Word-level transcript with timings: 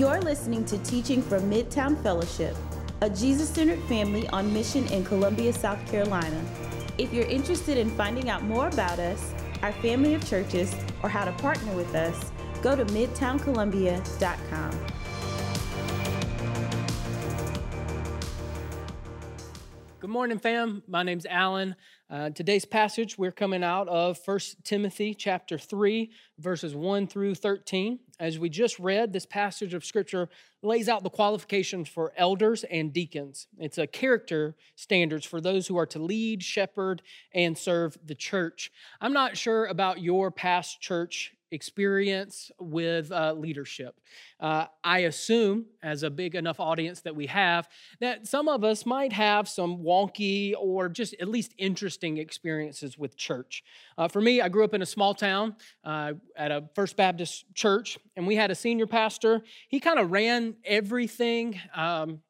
You're 0.00 0.22
listening 0.22 0.64
to 0.64 0.78
Teaching 0.78 1.20
from 1.20 1.50
Midtown 1.50 2.02
Fellowship, 2.02 2.56
a 3.02 3.10
Jesus 3.10 3.50
centered 3.50 3.80
family 3.80 4.26
on 4.28 4.50
mission 4.50 4.86
in 4.86 5.04
Columbia, 5.04 5.52
South 5.52 5.86
Carolina. 5.90 6.42
If 6.96 7.12
you're 7.12 7.26
interested 7.26 7.76
in 7.76 7.90
finding 7.90 8.30
out 8.30 8.42
more 8.42 8.68
about 8.68 8.98
us, 8.98 9.34
our 9.60 9.72
family 9.72 10.14
of 10.14 10.26
churches, 10.26 10.74
or 11.02 11.10
how 11.10 11.26
to 11.26 11.32
partner 11.32 11.74
with 11.74 11.94
us, 11.94 12.32
go 12.62 12.74
to 12.74 12.86
midtowncolumbia.com. 12.86 14.86
Good 20.00 20.10
morning, 20.10 20.38
fam. 20.38 20.82
My 20.88 21.02
name's 21.02 21.26
Alan. 21.26 21.76
Uh, 22.08 22.30
today's 22.30 22.64
passage, 22.64 23.18
we're 23.18 23.32
coming 23.32 23.62
out 23.62 23.86
of 23.86 24.18
1 24.24 24.38
Timothy 24.64 25.12
chapter 25.12 25.58
3, 25.58 26.10
verses 26.38 26.74
1 26.74 27.06
through 27.06 27.34
13. 27.34 27.98
As 28.20 28.38
we 28.38 28.50
just 28.50 28.78
read, 28.78 29.14
this 29.14 29.24
passage 29.24 29.72
of 29.72 29.82
scripture 29.82 30.28
lays 30.62 30.90
out 30.90 31.02
the 31.02 31.08
qualifications 31.08 31.88
for 31.88 32.12
elders 32.18 32.64
and 32.64 32.92
deacons. 32.92 33.46
It's 33.58 33.78
a 33.78 33.86
character 33.86 34.54
standards 34.76 35.24
for 35.24 35.40
those 35.40 35.66
who 35.66 35.78
are 35.78 35.86
to 35.86 35.98
lead, 35.98 36.42
shepherd, 36.42 37.00
and 37.32 37.56
serve 37.56 37.96
the 38.04 38.14
church. 38.14 38.70
I'm 39.00 39.14
not 39.14 39.38
sure 39.38 39.64
about 39.64 40.02
your 40.02 40.30
past 40.30 40.82
church 40.82 41.32
experience 41.50 42.50
with 42.58 43.10
uh, 43.12 43.32
leadership. 43.32 44.00
Uh, 44.38 44.66
I 44.84 45.00
assume, 45.00 45.66
as 45.82 46.02
a 46.02 46.10
big 46.10 46.34
enough 46.34 46.60
audience 46.60 47.00
that 47.02 47.14
we 47.14 47.26
have, 47.26 47.68
that 48.00 48.26
some 48.26 48.48
of 48.48 48.64
us 48.64 48.86
might 48.86 49.12
have 49.12 49.48
some 49.48 49.78
wonky 49.78 50.54
or 50.58 50.88
just 50.88 51.14
at 51.20 51.28
least 51.28 51.54
interesting 51.58 52.18
experiences 52.18 52.96
with 52.96 53.16
church. 53.16 53.62
Uh, 53.98 54.08
for 54.08 54.20
me, 54.20 54.40
I 54.40 54.48
grew 54.48 54.64
up 54.64 54.74
in 54.74 54.82
a 54.82 54.86
small 54.86 55.14
town 55.14 55.56
uh, 55.84 56.12
at 56.36 56.50
a 56.50 56.68
First 56.74 56.96
Baptist 56.96 57.44
church, 57.54 57.98
and 58.16 58.26
we 58.26 58.36
had 58.36 58.50
a 58.50 58.54
senior 58.54 58.86
pastor. 58.86 59.42
He 59.68 59.80
kind 59.80 59.98
of 59.98 60.10
ran 60.10 60.56
everything. 60.64 61.60
Um, 61.74 62.20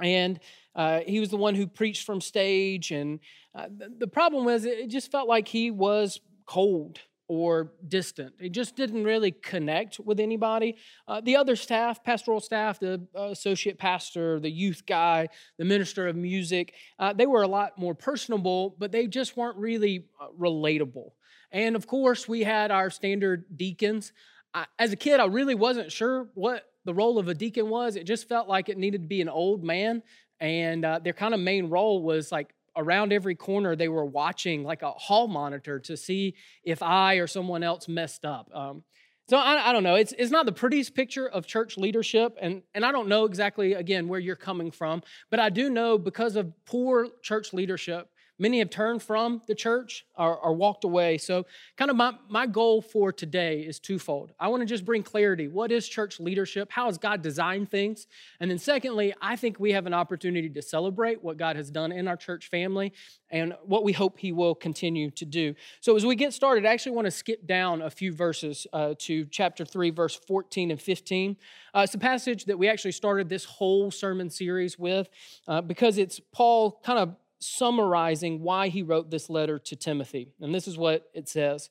and 0.00 0.40
uh, 0.74 1.00
he 1.06 1.20
was 1.20 1.30
the 1.30 1.36
one 1.36 1.54
who 1.54 1.66
preached 1.66 2.04
from 2.04 2.20
stage. 2.20 2.90
And 2.90 3.20
uh, 3.54 3.68
the 3.98 4.08
problem 4.08 4.44
was, 4.44 4.64
it 4.64 4.88
just 4.88 5.10
felt 5.10 5.28
like 5.28 5.46
he 5.46 5.70
was 5.70 6.20
cold 6.46 6.98
or 7.28 7.72
distant. 7.88 8.34
It 8.38 8.50
just 8.50 8.76
didn't 8.76 9.04
really 9.04 9.32
connect 9.32 9.98
with 9.98 10.20
anybody. 10.20 10.76
Uh, 11.08 11.20
the 11.20 11.36
other 11.36 11.56
staff, 11.56 12.04
pastoral 12.04 12.40
staff, 12.40 12.78
the 12.78 13.06
uh, 13.16 13.30
associate 13.30 13.78
pastor, 13.78 14.38
the 14.40 14.50
youth 14.50 14.84
guy, 14.86 15.28
the 15.58 15.64
minister 15.64 16.06
of 16.06 16.16
music, 16.16 16.74
uh, 16.98 17.12
they 17.12 17.26
were 17.26 17.42
a 17.42 17.48
lot 17.48 17.78
more 17.78 17.94
personable, 17.94 18.76
but 18.78 18.92
they 18.92 19.06
just 19.06 19.36
weren't 19.36 19.56
really 19.56 20.06
uh, 20.20 20.26
relatable. 20.38 21.12
And 21.50 21.76
of 21.76 21.86
course, 21.86 22.28
we 22.28 22.42
had 22.42 22.70
our 22.70 22.90
standard 22.90 23.44
deacons. 23.56 24.12
I, 24.52 24.66
as 24.78 24.92
a 24.92 24.96
kid, 24.96 25.20
I 25.20 25.26
really 25.26 25.54
wasn't 25.54 25.92
sure 25.92 26.28
what 26.34 26.64
the 26.84 26.92
role 26.92 27.18
of 27.18 27.28
a 27.28 27.34
deacon 27.34 27.70
was. 27.70 27.96
It 27.96 28.04
just 28.04 28.28
felt 28.28 28.48
like 28.48 28.68
it 28.68 28.76
needed 28.76 29.02
to 29.02 29.08
be 29.08 29.22
an 29.22 29.28
old 29.28 29.64
man, 29.64 30.02
and 30.40 30.84
uh, 30.84 30.98
their 30.98 31.12
kind 31.14 31.32
of 31.32 31.40
main 31.40 31.70
role 31.70 32.02
was 32.02 32.30
like 32.30 32.54
around 32.76 33.12
every 33.12 33.34
corner 33.34 33.76
they 33.76 33.88
were 33.88 34.04
watching 34.04 34.64
like 34.64 34.82
a 34.82 34.90
hall 34.90 35.28
monitor 35.28 35.78
to 35.80 35.96
see 35.96 36.34
if 36.64 36.82
I 36.82 37.14
or 37.16 37.26
someone 37.26 37.62
else 37.62 37.88
messed 37.88 38.24
up. 38.24 38.50
Um, 38.54 38.84
so 39.28 39.38
I, 39.38 39.70
I, 39.70 39.72
don't 39.72 39.82
know. 39.82 39.94
It's, 39.94 40.12
it's 40.18 40.30
not 40.30 40.44
the 40.44 40.52
prettiest 40.52 40.94
picture 40.94 41.26
of 41.28 41.46
church 41.46 41.78
leadership, 41.78 42.36
and, 42.40 42.62
and 42.74 42.84
I 42.84 42.92
don't 42.92 43.08
know 43.08 43.24
exactly, 43.24 43.72
again, 43.72 44.06
where 44.06 44.20
you're 44.20 44.36
coming 44.36 44.70
from, 44.70 45.02
but 45.30 45.40
I 45.40 45.48
do 45.48 45.70
know 45.70 45.96
because 45.96 46.36
of 46.36 46.52
poor 46.66 47.08
church 47.22 47.54
leadership, 47.54 48.08
Many 48.36 48.58
have 48.58 48.70
turned 48.70 49.00
from 49.00 49.42
the 49.46 49.54
church 49.54 50.04
or, 50.18 50.36
or, 50.36 50.54
walked 50.54 50.82
away. 50.82 51.18
So, 51.18 51.46
kind 51.76 51.88
of 51.88 51.96
my, 51.96 52.14
my 52.28 52.46
goal 52.48 52.82
for 52.82 53.12
today 53.12 53.60
is 53.60 53.78
twofold. 53.78 54.32
I 54.40 54.48
want 54.48 54.60
to 54.60 54.66
just 54.66 54.84
bring 54.84 55.04
clarity. 55.04 55.46
What 55.46 55.70
is 55.70 55.86
church 55.86 56.18
leadership? 56.18 56.72
How 56.72 56.86
has 56.86 56.98
God 56.98 57.22
designed 57.22 57.70
things? 57.70 58.08
And 58.40 58.50
then, 58.50 58.58
secondly, 58.58 59.14
I 59.22 59.36
think 59.36 59.60
we 59.60 59.70
have 59.72 59.86
an 59.86 59.94
opportunity 59.94 60.48
to 60.48 60.62
celebrate 60.62 61.22
what 61.22 61.36
God 61.36 61.54
has 61.54 61.70
done 61.70 61.92
in 61.92 62.08
our 62.08 62.16
church 62.16 62.48
family 62.48 62.92
and 63.30 63.54
what 63.64 63.84
we 63.84 63.92
hope 63.92 64.18
He 64.18 64.32
will 64.32 64.56
continue 64.56 65.12
to 65.12 65.24
do. 65.24 65.54
So, 65.80 65.94
as 65.94 66.04
we 66.04 66.16
get 66.16 66.32
started, 66.32 66.66
I 66.66 66.72
actually 66.72 66.96
want 66.96 67.06
to 67.06 67.12
skip 67.12 67.46
down 67.46 67.82
a 67.82 67.90
few 67.90 68.12
verses 68.12 68.66
uh, 68.72 68.94
to 68.98 69.26
chapter 69.26 69.64
3, 69.64 69.90
verse 69.90 70.16
14 70.16 70.72
and 70.72 70.82
15. 70.82 71.36
Uh, 71.72 71.80
it's 71.84 71.94
a 71.94 71.98
passage 71.98 72.46
that 72.46 72.58
we 72.58 72.68
actually 72.68 72.92
started 72.92 73.28
this 73.28 73.44
whole 73.44 73.92
sermon 73.92 74.28
series 74.28 74.76
with 74.76 75.08
uh, 75.46 75.60
because 75.60 75.98
it's 75.98 76.20
Paul 76.32 76.80
kind 76.84 76.98
of 76.98 77.14
summarizing 77.44 78.40
why 78.40 78.68
he 78.68 78.82
wrote 78.82 79.10
this 79.10 79.28
letter 79.28 79.58
to 79.58 79.76
Timothy. 79.76 80.32
And 80.40 80.54
this 80.54 80.66
is 80.66 80.78
what 80.78 81.10
it 81.14 81.28
says 81.28 81.70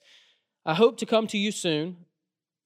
I 0.66 0.74
hope 0.74 0.98
to 0.98 1.06
come 1.06 1.28
to 1.28 1.38
you 1.38 1.52
soon, 1.52 1.98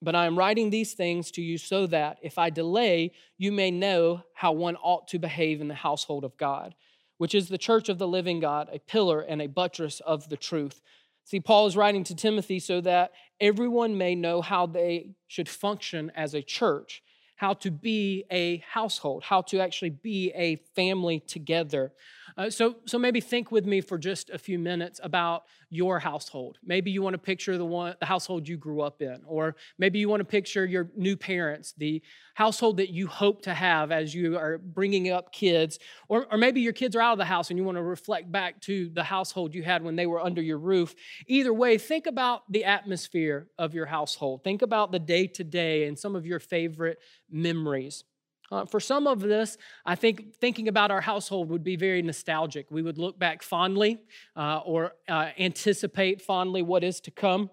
but 0.01 0.15
I 0.15 0.25
am 0.25 0.37
writing 0.37 0.69
these 0.69 0.93
things 0.93 1.31
to 1.31 1.41
you 1.41 1.57
so 1.57 1.87
that 1.87 2.17
if 2.21 2.37
I 2.37 2.49
delay, 2.49 3.11
you 3.37 3.51
may 3.51 3.71
know 3.71 4.23
how 4.33 4.51
one 4.51 4.75
ought 4.75 5.07
to 5.09 5.19
behave 5.19 5.61
in 5.61 5.67
the 5.67 5.73
household 5.73 6.23
of 6.23 6.37
God, 6.37 6.75
which 7.17 7.33
is 7.33 7.49
the 7.49 7.57
church 7.57 7.89
of 7.89 7.97
the 7.97 8.07
living 8.07 8.39
God, 8.39 8.69
a 8.71 8.79
pillar 8.79 9.21
and 9.21 9.41
a 9.41 9.47
buttress 9.47 9.99
of 10.01 10.29
the 10.29 10.37
truth. 10.37 10.81
See, 11.23 11.39
Paul 11.39 11.67
is 11.67 11.75
writing 11.75 12.03
to 12.05 12.15
Timothy 12.15 12.59
so 12.59 12.79
that 12.81 13.11
everyone 13.41 13.97
may 13.97 14.15
know 14.15 14.41
how 14.41 14.65
they 14.65 15.15
should 15.27 15.49
function 15.49 16.11
as 16.15 16.33
a 16.33 16.41
church, 16.41 17.01
how 17.37 17.53
to 17.53 17.71
be 17.71 18.25
a 18.31 18.57
household, 18.57 19.23
how 19.23 19.41
to 19.41 19.59
actually 19.59 19.91
be 19.91 20.31
a 20.35 20.55
family 20.75 21.19
together. 21.21 21.93
Uh, 22.35 22.49
so, 22.49 22.75
so 22.85 22.99
maybe 22.99 23.21
think 23.21 23.51
with 23.51 23.65
me 23.65 23.79
for 23.79 23.97
just 23.97 24.29
a 24.31 24.37
few 24.37 24.59
minutes 24.59 24.99
about 25.03 25.43
your 25.69 25.99
household. 25.99 26.57
Maybe 26.63 26.91
you 26.91 27.01
want 27.01 27.13
to 27.13 27.17
picture 27.19 27.57
the 27.57 27.65
one, 27.65 27.95
the 27.99 28.05
household 28.05 28.47
you 28.47 28.57
grew 28.57 28.81
up 28.81 29.01
in, 29.01 29.21
or 29.25 29.55
maybe 29.77 29.99
you 29.99 30.07
want 30.07 30.21
to 30.21 30.25
picture 30.25 30.65
your 30.65 30.89
new 30.95 31.17
parents, 31.17 31.73
the 31.77 32.01
household 32.35 32.77
that 32.77 32.89
you 32.89 33.07
hope 33.07 33.41
to 33.41 33.53
have 33.53 33.91
as 33.91 34.13
you 34.13 34.37
are 34.37 34.57
bringing 34.57 35.11
up 35.11 35.33
kids, 35.33 35.79
or, 36.07 36.27
or 36.31 36.37
maybe 36.37 36.61
your 36.61 36.73
kids 36.73 36.95
are 36.95 37.01
out 37.01 37.13
of 37.13 37.17
the 37.17 37.25
house 37.25 37.49
and 37.49 37.59
you 37.59 37.65
want 37.65 37.77
to 37.77 37.83
reflect 37.83 38.31
back 38.31 38.61
to 38.61 38.89
the 38.89 39.03
household 39.03 39.53
you 39.53 39.63
had 39.63 39.83
when 39.83 39.95
they 39.95 40.05
were 40.05 40.21
under 40.21 40.41
your 40.41 40.59
roof. 40.59 40.95
Either 41.27 41.53
way, 41.53 41.77
think 41.77 42.07
about 42.07 42.49
the 42.51 42.63
atmosphere 42.63 43.47
of 43.57 43.73
your 43.73 43.87
household. 43.87 44.43
Think 44.43 44.61
about 44.61 44.91
the 44.91 44.99
day 44.99 45.27
to 45.27 45.43
day 45.43 45.87
and 45.87 45.99
some 45.99 46.15
of 46.15 46.25
your 46.25 46.39
favorite 46.39 46.99
memories. 47.29 48.03
Uh, 48.51 48.65
for 48.65 48.79
some 48.79 49.07
of 49.07 49.19
this, 49.19 49.57
I 49.85 49.95
think 49.95 50.35
thinking 50.35 50.67
about 50.67 50.89
our 50.89 51.01
household 51.01 51.49
would 51.49 51.63
be 51.63 51.75
very 51.75 52.01
nostalgic. 52.01 52.67
We 52.71 52.81
would 52.81 52.97
look 52.97 53.19
back 53.19 53.43
fondly 53.43 53.97
uh, 54.35 54.61
or 54.65 54.93
uh, 55.09 55.29
anticipate 55.37 56.21
fondly 56.21 56.61
what 56.61 56.83
is 56.83 57.01
to 57.01 57.11
come. 57.11 57.49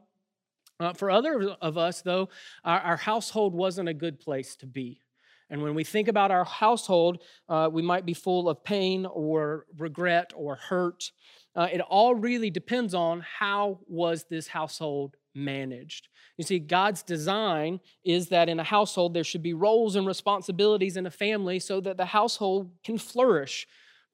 Uh, 0.80 0.92
for 0.92 1.10
other 1.10 1.50
of 1.60 1.78
us, 1.78 2.02
though, 2.02 2.28
our, 2.64 2.80
our, 2.80 2.96
household 2.96 3.54
wasn't 3.54 3.88
a 3.88 3.94
good 3.94 4.18
place 4.18 4.56
to 4.56 4.66
be. 4.66 5.00
And 5.48 5.62
when 5.62 5.74
we 5.74 5.84
think 5.84 6.08
about 6.08 6.32
our 6.32 6.44
household, 6.44 7.22
uh, 7.48 7.68
we 7.72 7.80
might 7.80 8.04
be 8.04 8.14
full 8.14 8.48
of 8.48 8.64
pain 8.64 9.06
or 9.06 9.66
regret 9.78 10.32
or 10.34 10.56
hurt. 10.56 11.12
Uh, 11.54 11.68
it 11.72 11.80
all 11.80 12.16
really 12.16 12.50
depends 12.50 12.92
on 12.92 13.20
how 13.38 13.78
was 13.86 14.24
this 14.28 14.48
household 14.48 15.16
managed. 15.34 16.08
You 16.36 16.44
see, 16.44 16.58
God's 16.58 17.02
design 17.02 17.80
is 18.04 18.28
that 18.28 18.48
in 18.48 18.60
a 18.60 18.64
household 18.64 19.14
there 19.14 19.24
should 19.24 19.42
be 19.42 19.54
roles 19.54 19.96
and 19.96 20.06
responsibilities 20.06 20.96
in 20.96 21.06
a 21.06 21.10
family 21.10 21.58
so 21.58 21.80
that 21.80 21.96
the 21.96 22.06
household 22.06 22.70
can 22.84 22.98
flourish. 22.98 23.66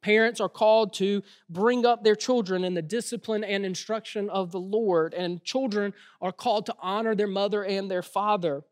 Parents 0.03 0.41
are 0.41 0.49
called 0.49 0.95
to 0.95 1.23
bring 1.49 1.85
up 1.85 2.05
their 2.05 2.17
children 2.17 2.65
in 2.65 2.75
the 2.75 2.83
discipline 2.83 3.45
and 3.45 3.67
instruction 3.67 4.31
of 4.31 4.51
the 4.51 4.61
Lord, 4.61 5.13
and 5.13 5.45
children 5.45 5.93
are 6.23 6.33
called 6.33 6.67
to 6.67 6.75
honor 6.81 7.15
their 7.15 7.27
mother 7.27 7.65
and 7.65 7.91
their 7.91 8.03
father. 8.03 8.63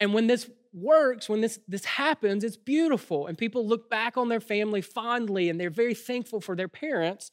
And 0.00 0.12
when 0.14 0.26
this 0.26 0.50
works, 0.72 1.28
when 1.28 1.40
this, 1.40 1.58
this 1.68 1.84
happens, 1.84 2.44
it's 2.44 2.56
beautiful. 2.56 3.26
And 3.26 3.38
people 3.38 3.66
look 3.66 3.88
back 3.88 4.16
on 4.16 4.28
their 4.28 4.40
family 4.40 4.80
fondly 4.80 5.48
and 5.48 5.58
they're 5.58 5.70
very 5.70 5.94
thankful 5.94 6.40
for 6.40 6.54
their 6.54 6.68
parents. 6.68 7.30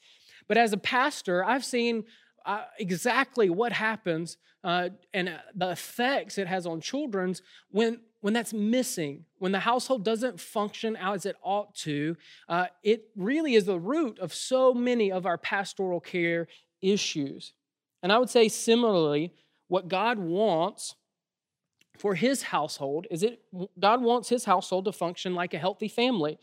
But 0.48 0.58
as 0.58 0.74
a 0.74 0.78
pastor, 0.78 1.44
I've 1.44 1.66
seen 1.66 2.06
uh, 2.46 2.64
exactly 2.80 3.50
what 3.50 3.72
happens 3.72 4.38
uh, 4.64 4.90
and 5.14 5.30
uh, 5.30 5.38
the 5.54 5.70
effects 5.70 6.38
it 6.38 6.48
has 6.48 6.66
on 6.66 6.82
children's 6.82 7.42
when 7.72 8.00
when 8.22 8.34
that's 8.34 8.54
missing 8.54 9.26
when 9.38 9.52
the 9.52 9.60
household 9.60 10.04
doesn't 10.04 10.40
function 10.40 10.96
as 10.96 11.26
it 11.26 11.36
ought 11.44 11.74
to 11.76 12.16
uh, 12.50 12.68
it 12.84 13.10
really 13.16 13.56
is 13.56 13.66
the 13.66 13.80
root 13.80 14.18
of 14.20 14.34
so 14.34 14.74
many 14.74 15.12
of 15.12 15.26
our 15.26 15.38
pastoral 15.38 16.00
care 16.00 16.48
issues. 16.82 17.54
And 18.02 18.12
i 18.12 18.18
would 18.18 18.30
say 18.30 18.48
similarly 18.48 19.34
what 19.68 19.88
god 19.88 20.20
wants 20.20 20.96
for 21.98 22.16
his 22.16 22.44
household 22.44 23.08
is 23.10 23.24
it 23.24 23.42
god 23.80 24.02
wants 24.02 24.30
his 24.30 24.46
household 24.46 24.86
to 24.86 24.92
function 24.92 25.34
like 25.34 25.54
a 25.54 25.60
healthy 25.60 25.88
family 25.88 26.38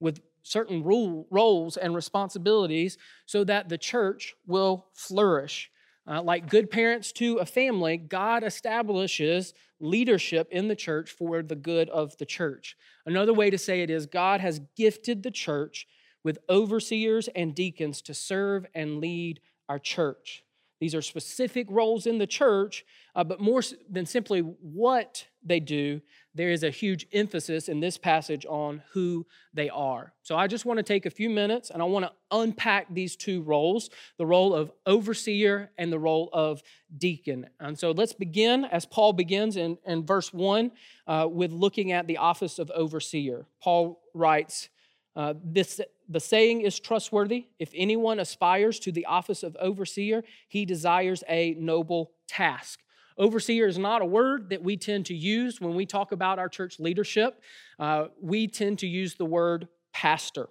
with 0.00 0.20
certain 0.44 0.84
rule, 0.84 1.26
roles 1.30 1.76
and 1.76 1.94
responsibilities 1.94 2.96
so 3.26 3.42
that 3.42 3.68
the 3.68 3.78
church 3.78 4.34
will 4.46 4.86
flourish. 4.92 5.70
Uh, 6.06 6.22
like 6.22 6.50
good 6.50 6.70
parents 6.70 7.12
to 7.12 7.38
a 7.38 7.46
family, 7.46 7.96
God 7.96 8.44
establishes 8.44 9.54
leadership 9.80 10.46
in 10.50 10.68
the 10.68 10.76
church 10.76 11.10
for 11.10 11.42
the 11.42 11.56
good 11.56 11.88
of 11.88 12.16
the 12.18 12.26
church. 12.26 12.76
Another 13.06 13.32
way 13.32 13.50
to 13.50 13.58
say 13.58 13.82
it 13.82 13.90
is 13.90 14.06
God 14.06 14.40
has 14.40 14.60
gifted 14.76 15.22
the 15.22 15.30
church 15.30 15.86
with 16.22 16.38
overseers 16.48 17.28
and 17.34 17.54
deacons 17.54 18.02
to 18.02 18.14
serve 18.14 18.66
and 18.74 19.00
lead 19.00 19.40
our 19.68 19.78
church. 19.78 20.44
These 20.80 20.94
are 20.94 21.02
specific 21.02 21.66
roles 21.70 22.06
in 22.06 22.18
the 22.18 22.26
church, 22.26 22.84
uh, 23.14 23.24
but 23.24 23.40
more 23.40 23.62
than 23.88 24.04
simply 24.04 24.40
what 24.40 25.26
they 25.42 25.60
do, 25.60 26.02
there 26.34 26.50
is 26.50 26.64
a 26.64 26.70
huge 26.70 27.06
emphasis 27.12 27.68
in 27.68 27.80
this 27.80 27.96
passage 27.96 28.44
on 28.48 28.82
who 28.92 29.26
they 29.52 29.70
are. 29.70 30.12
So 30.22 30.36
I 30.36 30.46
just 30.46 30.64
want 30.64 30.78
to 30.78 30.82
take 30.82 31.06
a 31.06 31.10
few 31.10 31.30
minutes 31.30 31.70
and 31.70 31.80
I 31.80 31.84
want 31.84 32.04
to 32.06 32.12
unpack 32.30 32.92
these 32.92 33.14
two 33.14 33.42
roles 33.42 33.90
the 34.18 34.26
role 34.26 34.54
of 34.54 34.72
overseer 34.86 35.70
and 35.78 35.92
the 35.92 35.98
role 35.98 36.30
of 36.32 36.62
deacon. 36.96 37.48
And 37.60 37.78
so 37.78 37.92
let's 37.92 38.12
begin, 38.12 38.64
as 38.64 38.84
Paul 38.84 39.12
begins 39.12 39.56
in, 39.56 39.78
in 39.86 40.04
verse 40.04 40.32
1, 40.32 40.72
uh, 41.06 41.28
with 41.30 41.52
looking 41.52 41.92
at 41.92 42.06
the 42.06 42.18
office 42.18 42.58
of 42.58 42.70
overseer. 42.74 43.46
Paul 43.62 44.00
writes, 44.12 44.68
uh, 45.16 45.34
this, 45.44 45.80
the 46.08 46.20
saying 46.20 46.62
is 46.62 46.80
trustworthy. 46.80 47.46
If 47.60 47.70
anyone 47.74 48.18
aspires 48.18 48.80
to 48.80 48.90
the 48.90 49.06
office 49.06 49.44
of 49.44 49.56
overseer, 49.60 50.24
he 50.48 50.64
desires 50.64 51.22
a 51.28 51.54
noble 51.54 52.12
task. 52.26 52.80
Overseer 53.16 53.66
is 53.66 53.78
not 53.78 54.02
a 54.02 54.06
word 54.06 54.50
that 54.50 54.62
we 54.62 54.76
tend 54.76 55.06
to 55.06 55.14
use 55.14 55.60
when 55.60 55.74
we 55.74 55.86
talk 55.86 56.12
about 56.12 56.38
our 56.38 56.48
church 56.48 56.80
leadership. 56.80 57.40
Uh, 57.78 58.06
we 58.20 58.48
tend 58.48 58.80
to 58.80 58.86
use 58.86 59.14
the 59.14 59.24
word 59.24 59.68
pastor. 59.92 60.48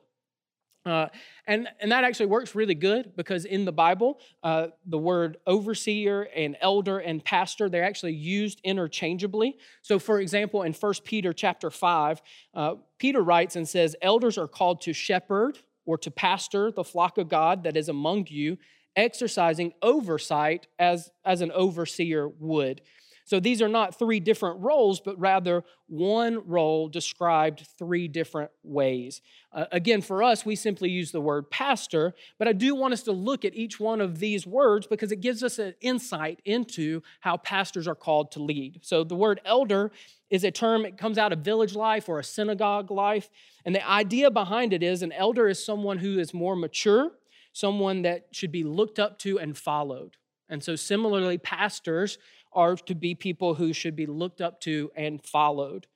Uh, 0.85 1.07
and, 1.47 1.69
and 1.79 1.91
that 1.91 2.03
actually 2.03 2.25
works 2.25 2.55
really 2.55 2.75
good 2.75 3.15
because 3.15 3.45
in 3.45 3.63
the 3.63 3.71
Bible, 3.71 4.19
uh, 4.43 4.67
the 4.85 4.97
word 4.97 5.37
overseer 5.47 6.27
and 6.35 6.57
elder 6.59 6.99
and 6.99 7.23
pastor, 7.23 7.69
they're 7.69 7.85
actually 7.85 8.13
used 8.13 8.59
interchangeably. 8.63 9.57
So 9.81 9.97
for 9.97 10.19
example, 10.19 10.63
in 10.63 10.73
1 10.73 10.93
Peter 11.05 11.31
chapter 11.31 11.69
5, 11.69 12.21
uh, 12.53 12.75
Peter 12.97 13.21
writes 13.21 13.55
and 13.55 13.67
says, 13.67 13.95
Elders 14.01 14.37
are 14.37 14.47
called 14.47 14.81
to 14.81 14.93
shepherd 14.93 15.59
or 15.85 15.97
to 15.97 16.11
pastor 16.11 16.71
the 16.71 16.83
flock 16.83 17.17
of 17.17 17.29
God 17.29 17.63
that 17.63 17.77
is 17.77 17.87
among 17.87 18.27
you 18.29 18.57
exercising 18.95 19.73
oversight 19.81 20.67
as, 20.79 21.09
as 21.25 21.41
an 21.41 21.51
overseer 21.51 22.29
would. 22.39 22.81
So 23.25 23.39
these 23.39 23.61
are 23.61 23.69
not 23.69 23.97
three 23.97 24.19
different 24.19 24.59
roles, 24.59 24.99
but 24.99 25.19
rather 25.19 25.63
one 25.87 26.45
role 26.47 26.89
described 26.89 27.65
three 27.77 28.07
different 28.07 28.51
ways. 28.63 29.21
Uh, 29.53 29.65
again, 29.71 30.01
for 30.01 30.21
us, 30.21 30.45
we 30.45 30.55
simply 30.55 30.89
use 30.89 31.11
the 31.11 31.21
word 31.21 31.49
pastor, 31.49 32.13
but 32.37 32.47
I 32.47 32.53
do 32.53 32.75
want 32.75 32.93
us 32.93 33.03
to 33.03 33.11
look 33.11 33.45
at 33.45 33.55
each 33.55 33.79
one 33.79 34.01
of 34.01 34.19
these 34.19 34.45
words 34.45 34.87
because 34.87 35.11
it 35.11 35.21
gives 35.21 35.41
us 35.41 35.57
an 35.57 35.73
insight 35.79 36.41
into 36.43 37.01
how 37.21 37.37
pastors 37.37 37.87
are 37.87 37.95
called 37.95 38.31
to 38.33 38.43
lead. 38.43 38.79
So 38.81 39.03
the 39.03 39.15
word 39.15 39.39
elder 39.45 39.91
is 40.29 40.43
a 40.43 40.51
term, 40.51 40.85
it 40.85 40.97
comes 40.97 41.17
out 41.17 41.31
of 41.31 41.39
village 41.39 41.75
life 41.75 42.09
or 42.09 42.19
a 42.19 42.23
synagogue 42.23 42.91
life. 42.91 43.29
And 43.63 43.73
the 43.73 43.87
idea 43.87 44.31
behind 44.31 44.73
it 44.73 44.83
is 44.83 45.01
an 45.01 45.13
elder 45.13 45.47
is 45.47 45.63
someone 45.63 45.99
who 45.99 46.19
is 46.19 46.33
more 46.33 46.55
mature 46.55 47.11
someone 47.53 48.01
that 48.01 48.27
should 48.31 48.51
be 48.51 48.63
looked 48.63 48.99
up 48.99 49.19
to 49.19 49.39
and 49.39 49.57
followed. 49.57 50.17
And 50.49 50.61
so, 50.61 50.75
similarly, 50.75 51.37
pastors 51.37 52.17
are 52.51 52.75
to 52.75 52.95
be 52.95 53.15
people 53.15 53.55
who 53.55 53.73
should 53.73 53.95
be 53.95 54.05
looked 54.05 54.41
up 54.41 54.59
to 54.61 54.91
and 54.95 55.23
followed. 55.23 55.87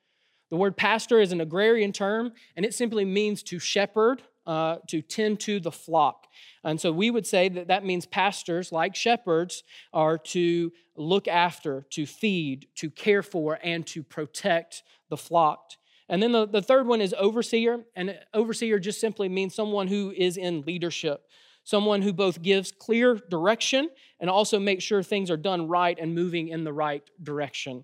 The 0.50 0.56
word 0.56 0.77
pastor 0.77 1.19
is 1.19 1.31
an 1.31 1.42
agrarian 1.42 1.92
term, 1.92 2.31
and 2.56 2.65
it 2.65 2.74
simply 2.74 3.04
means 3.04 3.44
to 3.44 3.59
shepherd, 3.59 4.24
uh, 4.45 4.77
to 4.88 5.01
tend 5.01 5.42
to 5.42 5.59
the 5.59 5.71
flock. 5.71 6.27
And 6.63 6.80
so 6.80 6.92
we 6.92 7.12
would 7.12 7.27
say 7.27 7.50
that 7.50 7.68
that 7.68 7.83
means 7.83 8.06
pastors, 8.06 8.71
like 8.71 8.95
shepherds, 8.95 9.63
are 9.94 10.18
to 10.18 10.71
look 10.95 11.27
after, 11.27 11.86
to 11.92 12.06
feed, 12.06 12.68
to 12.75 12.89
care 12.89 13.21
for, 13.21 13.60
and 13.62 13.86
to 13.88 14.03
protect 14.03 14.83
the 15.10 15.18
flock. 15.18 15.71
And 16.07 16.24
then 16.24 16.31
the, 16.31 16.48
the 16.48 16.62
third 16.62 16.88
one 16.88 17.01
is 17.01 17.13
overseer, 17.18 17.83
and 17.95 18.18
overseer 18.33 18.80
just 18.80 19.01
simply 19.01 19.27
means 19.27 19.53
someone 19.53 19.88
who 19.88 20.13
is 20.15 20.38
in 20.38 20.62
leadership 20.62 21.27
someone 21.68 22.02
who 22.02 22.14
both 22.14 22.42
gives 22.42 22.72
clear 22.72 23.16
direction 23.16 23.90
and 24.22 24.30
also 24.30 24.58
makes 24.58 24.86
sure 24.86 25.04
things 25.04 25.30
are 25.30 25.36
done 25.36 25.68
right 25.68 25.98
and 26.00 26.16
moving 26.16 26.48
in 26.48 26.64
the 26.64 26.72
right 26.72 27.04
direction. 27.22 27.84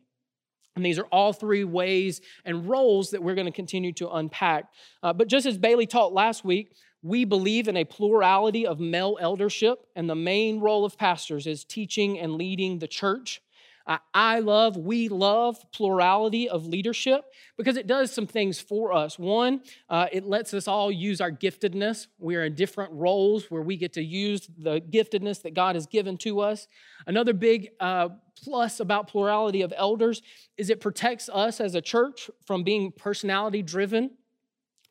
And 0.78 0.86
these 0.86 0.98
are 0.98 1.06
all 1.08 1.34
three 1.34 1.66
ways 1.66 2.22
and 2.46 2.70
roles 2.70 3.12
that 3.12 3.22
we're 3.22 3.36
going 3.36 3.46
to 3.46 3.52
continue 3.52 3.92
to 3.94 4.10
unpack. 4.10 4.70
Uh, 5.04 5.12
but 5.12 5.28
just 5.28 5.46
as 5.46 5.58
Bailey 5.58 5.86
taught 5.86 6.14
last 6.14 6.46
week, 6.46 6.72
we 7.02 7.26
believe 7.26 7.68
in 7.68 7.76
a 7.76 7.84
plurality 7.84 8.66
of 8.66 8.80
male 8.80 9.18
eldership, 9.20 9.80
and 9.98 10.10
the 10.10 10.16
main 10.16 10.62
role 10.62 10.86
of 10.86 10.98
pastors 10.98 11.46
is 11.46 11.66
teaching 11.66 12.18
and 12.18 12.36
leading 12.36 12.80
the 12.80 12.88
church. 12.88 13.42
I 13.86 14.40
love, 14.40 14.78
we 14.78 15.10
love 15.10 15.58
plurality 15.74 16.48
of 16.48 16.66
leadership 16.66 17.26
because 17.58 17.76
it 17.76 17.86
does 17.86 18.12
some 18.12 18.28
things 18.28 18.60
for 18.62 18.94
us. 18.94 19.20
One, 19.20 19.62
uh, 19.90 20.08
it 20.12 20.24
lets 20.24 20.54
us 20.54 20.70
all 20.70 20.90
use 20.90 21.20
our 21.20 21.32
giftedness. 21.32 22.08
We 22.18 22.38
are 22.38 22.46
in 22.46 22.56
different 22.56 22.94
roles 22.94 23.52
where 23.52 23.62
we 23.62 23.76
get 23.76 23.92
to 23.94 24.04
use 24.04 24.50
the 24.58 24.80
giftedness 24.80 25.42
that 25.42 25.54
God 25.54 25.76
has 25.76 25.86
given 25.86 26.18
to 26.20 26.40
us. 26.40 26.68
Another 27.08 27.34
big 27.34 27.72
uh, 27.82 28.10
plus 28.42 28.80
about 28.80 29.10
plurality 29.10 29.64
of 29.64 29.74
elders 29.76 30.22
is 30.58 30.70
it 30.70 30.80
protects 30.80 31.28
us 31.28 31.60
as 31.60 31.76
a 31.76 31.82
church 31.82 32.30
from 32.46 32.64
being 32.64 32.92
personality 32.92 33.62
driven 33.62 34.12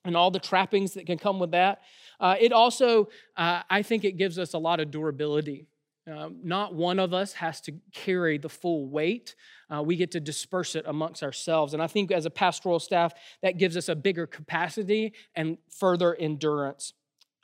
and 0.04 0.16
all 0.16 0.30
the 0.30 0.40
trappings 0.40 0.92
that 0.94 1.06
can 1.06 1.16
come 1.16 1.38
with 1.38 1.52
that. 1.52 1.80
Uh, 2.20 2.36
it 2.38 2.52
also, 2.52 3.08
uh, 3.36 3.62
I 3.70 3.82
think, 3.82 4.04
it 4.04 4.18
gives 4.18 4.38
us 4.38 4.52
a 4.52 4.58
lot 4.58 4.80
of 4.80 4.90
durability. 4.90 5.66
Um, 6.10 6.38
not 6.42 6.74
one 6.74 6.98
of 6.98 7.14
us 7.14 7.32
has 7.34 7.60
to 7.62 7.74
carry 7.92 8.36
the 8.36 8.48
full 8.48 8.88
weight. 8.88 9.36
Uh, 9.72 9.82
we 9.82 9.94
get 9.94 10.10
to 10.12 10.20
disperse 10.20 10.74
it 10.74 10.84
amongst 10.86 11.22
ourselves. 11.22 11.74
And 11.74 11.82
I 11.82 11.86
think 11.86 12.10
as 12.10 12.26
a 12.26 12.30
pastoral 12.30 12.80
staff, 12.80 13.12
that 13.42 13.56
gives 13.56 13.76
us 13.76 13.88
a 13.88 13.94
bigger 13.94 14.26
capacity 14.26 15.12
and 15.36 15.58
further 15.70 16.14
endurance. 16.16 16.92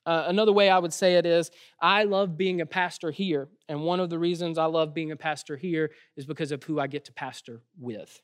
Uh, 0.04 0.24
another 0.26 0.52
way 0.52 0.70
I 0.70 0.78
would 0.78 0.92
say 0.92 1.14
it 1.14 1.26
is 1.26 1.50
I 1.80 2.04
love 2.04 2.36
being 2.36 2.60
a 2.60 2.66
pastor 2.66 3.10
here. 3.10 3.48
And 3.68 3.82
one 3.82 4.00
of 4.00 4.10
the 4.10 4.18
reasons 4.18 4.58
I 4.58 4.64
love 4.64 4.92
being 4.92 5.12
a 5.12 5.16
pastor 5.16 5.56
here 5.56 5.90
is 6.16 6.26
because 6.26 6.50
of 6.50 6.64
who 6.64 6.80
I 6.80 6.86
get 6.86 7.04
to 7.04 7.12
pastor 7.12 7.60
with. 7.78 8.20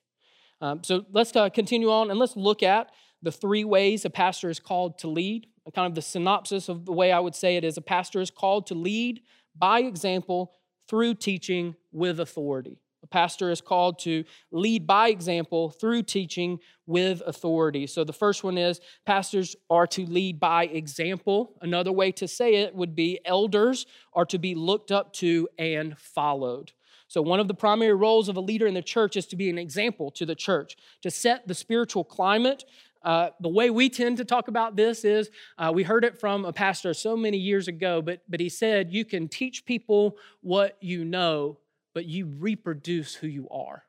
Um, 0.60 0.82
so 0.82 1.04
let's 1.12 1.36
uh, 1.36 1.50
continue 1.50 1.90
on 1.90 2.10
and 2.10 2.18
let's 2.18 2.36
look 2.36 2.62
at 2.62 2.90
the 3.22 3.30
three 3.30 3.64
ways 3.64 4.04
a 4.04 4.10
pastor 4.10 4.50
is 4.50 4.58
called 4.58 4.98
to 4.98 5.08
lead. 5.08 5.46
Kind 5.74 5.86
of 5.86 5.94
the 5.94 6.02
synopsis 6.02 6.68
of 6.68 6.84
the 6.86 6.92
way 6.92 7.12
I 7.12 7.20
would 7.20 7.34
say 7.34 7.56
it 7.56 7.64
is 7.64 7.76
a 7.76 7.82
pastor 7.82 8.20
is 8.20 8.30
called 8.30 8.66
to 8.66 8.74
lead 8.74 9.20
by 9.56 9.80
example 9.80 10.52
through 10.88 11.14
teaching 11.14 11.74
with 11.92 12.20
authority. 12.20 12.78
A 13.04 13.06
pastor 13.06 13.50
is 13.50 13.60
called 13.60 13.98
to 14.00 14.24
lead 14.50 14.86
by 14.86 15.10
example 15.10 15.68
through 15.68 16.04
teaching 16.04 16.58
with 16.86 17.22
authority. 17.26 17.86
So 17.86 18.02
the 18.02 18.14
first 18.14 18.42
one 18.42 18.56
is 18.56 18.80
pastors 19.04 19.54
are 19.68 19.86
to 19.88 20.06
lead 20.06 20.40
by 20.40 20.64
example. 20.64 21.58
Another 21.60 21.92
way 21.92 22.12
to 22.12 22.26
say 22.26 22.54
it 22.54 22.74
would 22.74 22.94
be 22.94 23.20
elders 23.26 23.84
are 24.14 24.24
to 24.24 24.38
be 24.38 24.54
looked 24.54 24.90
up 24.90 25.12
to 25.14 25.48
and 25.58 25.98
followed. 25.98 26.72
So, 27.06 27.22
one 27.22 27.38
of 27.38 27.46
the 27.46 27.54
primary 27.54 27.94
roles 27.94 28.28
of 28.28 28.36
a 28.36 28.40
leader 28.40 28.66
in 28.66 28.74
the 28.74 28.82
church 28.82 29.16
is 29.16 29.26
to 29.26 29.36
be 29.36 29.50
an 29.50 29.58
example 29.58 30.10
to 30.12 30.26
the 30.26 30.34
church, 30.34 30.76
to 31.02 31.10
set 31.10 31.46
the 31.46 31.54
spiritual 31.54 32.02
climate 32.02 32.64
uh, 33.04 33.30
the 33.40 33.48
way 33.48 33.70
we 33.70 33.90
tend 33.90 34.16
to 34.16 34.24
talk 34.24 34.48
about 34.48 34.76
this 34.76 35.04
is 35.04 35.30
uh, 35.58 35.70
we 35.72 35.82
heard 35.82 36.04
it 36.04 36.18
from 36.18 36.44
a 36.44 36.52
pastor 36.52 36.94
so 36.94 37.16
many 37.16 37.36
years 37.36 37.68
ago, 37.68 38.00
but, 38.00 38.22
but 38.28 38.40
he 38.40 38.48
said, 38.48 38.92
You 38.92 39.04
can 39.04 39.28
teach 39.28 39.66
people 39.66 40.16
what 40.40 40.76
you 40.80 41.04
know, 41.04 41.58
but 41.92 42.06
you 42.06 42.26
reproduce 42.26 43.14
who 43.14 43.26
you 43.26 43.48
are. 43.50 43.84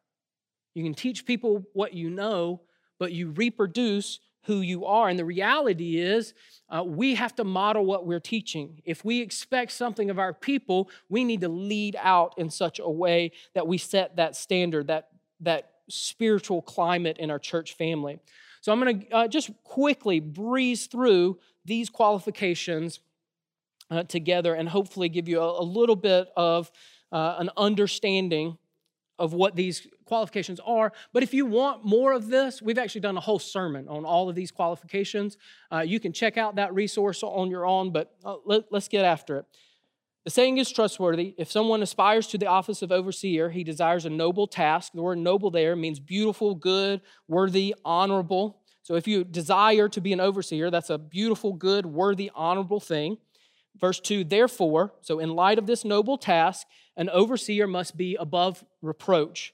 You 0.74 0.84
can 0.84 0.93
teach 0.93 1.25
people 1.25 1.65
what 1.74 1.93
you 1.93 2.10
know, 2.10 2.62
but 3.00 3.13
you 3.13 3.31
reproduce 3.31 4.19
who 4.43 4.62
you 4.62 4.86
are. 4.86 5.10
And 5.10 5.17
the 5.17 5.25
reality 5.25 5.98
is, 5.98 6.34
uh, 6.69 6.84
we 6.84 7.15
have 7.15 7.36
to 7.36 7.43
model 7.43 7.86
what 7.86 8.05
we're 8.05 8.19
teaching. 8.19 8.81
If 8.86 9.03
we 9.03 9.22
expect 9.22 9.72
something 9.72 10.10
of 10.10 10.19
our 10.19 10.34
people, 10.34 10.89
we 11.10 11.24
need 11.24 11.41
to 11.41 11.50
lead 11.50 11.95
out 12.00 12.36
in 12.38 12.50
such 12.50 12.79
a 12.79 12.89
way 12.89 13.31
that 13.53 13.65
we 13.65 13.77
set 13.77 14.17
that 14.17 14.36
standard, 14.36 14.88
that, 14.88 15.10
that 15.39 15.72
spiritual 15.89 16.62
climate 16.62 17.17
in 17.17 17.31
our 17.31 17.39
church 17.39 17.74
family. 17.74 18.19
So 18.65 18.72
I'm 18.72 18.79
going 18.79 19.01
to 19.01 19.10
uh, 19.12 19.27
just 19.27 19.51
quickly 19.63 20.19
breeze 20.19 20.88
through 20.88 21.38
these 21.65 21.88
qualifications 21.88 23.00
uh, 23.91 24.01
together 24.01 24.55
and 24.55 24.67
hopefully 24.67 25.07
give 25.07 25.29
you 25.29 25.39
a, 25.39 25.62
a 25.62 25.63
little 25.63 25.95
bit 25.95 26.29
of 26.36 26.72
uh, 27.12 27.36
an 27.38 27.51
understanding 27.57 28.57
of 29.19 29.34
what 29.34 29.55
these 29.55 29.86
qualifications 30.05 30.60
are. 30.65 30.93
But 31.13 31.22
if 31.22 31.31
you 31.31 31.45
want 31.45 31.86
more 31.86 32.12
of 32.13 32.29
this, 32.29 32.60
we've 32.60 32.79
actually 32.79 33.01
done 33.01 33.17
a 33.17 33.22
whole 33.22 33.38
sermon 33.38 33.88
on 33.88 34.03
all 34.03 34.29
of 34.29 34.36
these 34.36 34.50
qualifications. 34.50 35.38
Uh, 35.72 35.81
you 35.81 36.00
can 36.00 36.12
check 36.12 36.36
out 36.36 36.55
that 36.55 36.74
resource 36.74 37.22
on 37.22 37.51
your 37.51 37.67
own, 37.67 37.91
but 37.91 38.15
uh, 38.25 38.38
let, 38.45 38.63
let's 38.72 38.88
get 38.88 39.05
after 39.05 39.38
it. 39.38 39.45
The 40.25 40.32
saying 40.32 40.58
is 40.58 40.72
trustworthy. 40.72 41.36
If 41.38 41.51
someone 41.51 41.84
aspires 41.84 42.25
to 42.27 42.39
the 42.39 42.48
office 42.48 42.82
of 42.82 42.91
overseer, 42.91 43.51
he 43.51 43.63
desires 43.63 44.05
a 44.05 44.10
noble 44.10 44.48
task. 44.48 44.94
The 44.94 45.03
word 45.03 45.20
noble 45.20 45.51
there 45.51 45.75
means 45.75 46.00
beautiful, 46.00 46.55
good, 46.55 47.01
worthy, 47.27 47.75
honorable. 47.86 48.58
So 48.82 48.96
if 48.96 49.08
you 49.08 49.24
desire 49.24 49.88
to 49.88 50.01
be 50.01 50.13
an 50.13 50.20
overseer, 50.20 50.72
that's 50.72 50.89
a 50.89 50.98
beautiful, 50.98 51.53
good, 51.53 51.86
worthy, 51.86 52.32
honorable 52.34 52.79
thing. 52.79 53.20
Verse 53.79 54.00
2 54.00 54.24
Therefore, 54.24 54.94
so 55.01 55.20
in 55.20 55.36
light 55.36 55.60
of 55.60 55.67
this 55.67 55.86
noble 55.86 56.17
task, 56.17 56.65
an 56.98 57.08
overseer 57.10 57.67
must 57.67 57.96
be 57.96 58.15
above 58.15 58.65
reproach. 58.82 59.53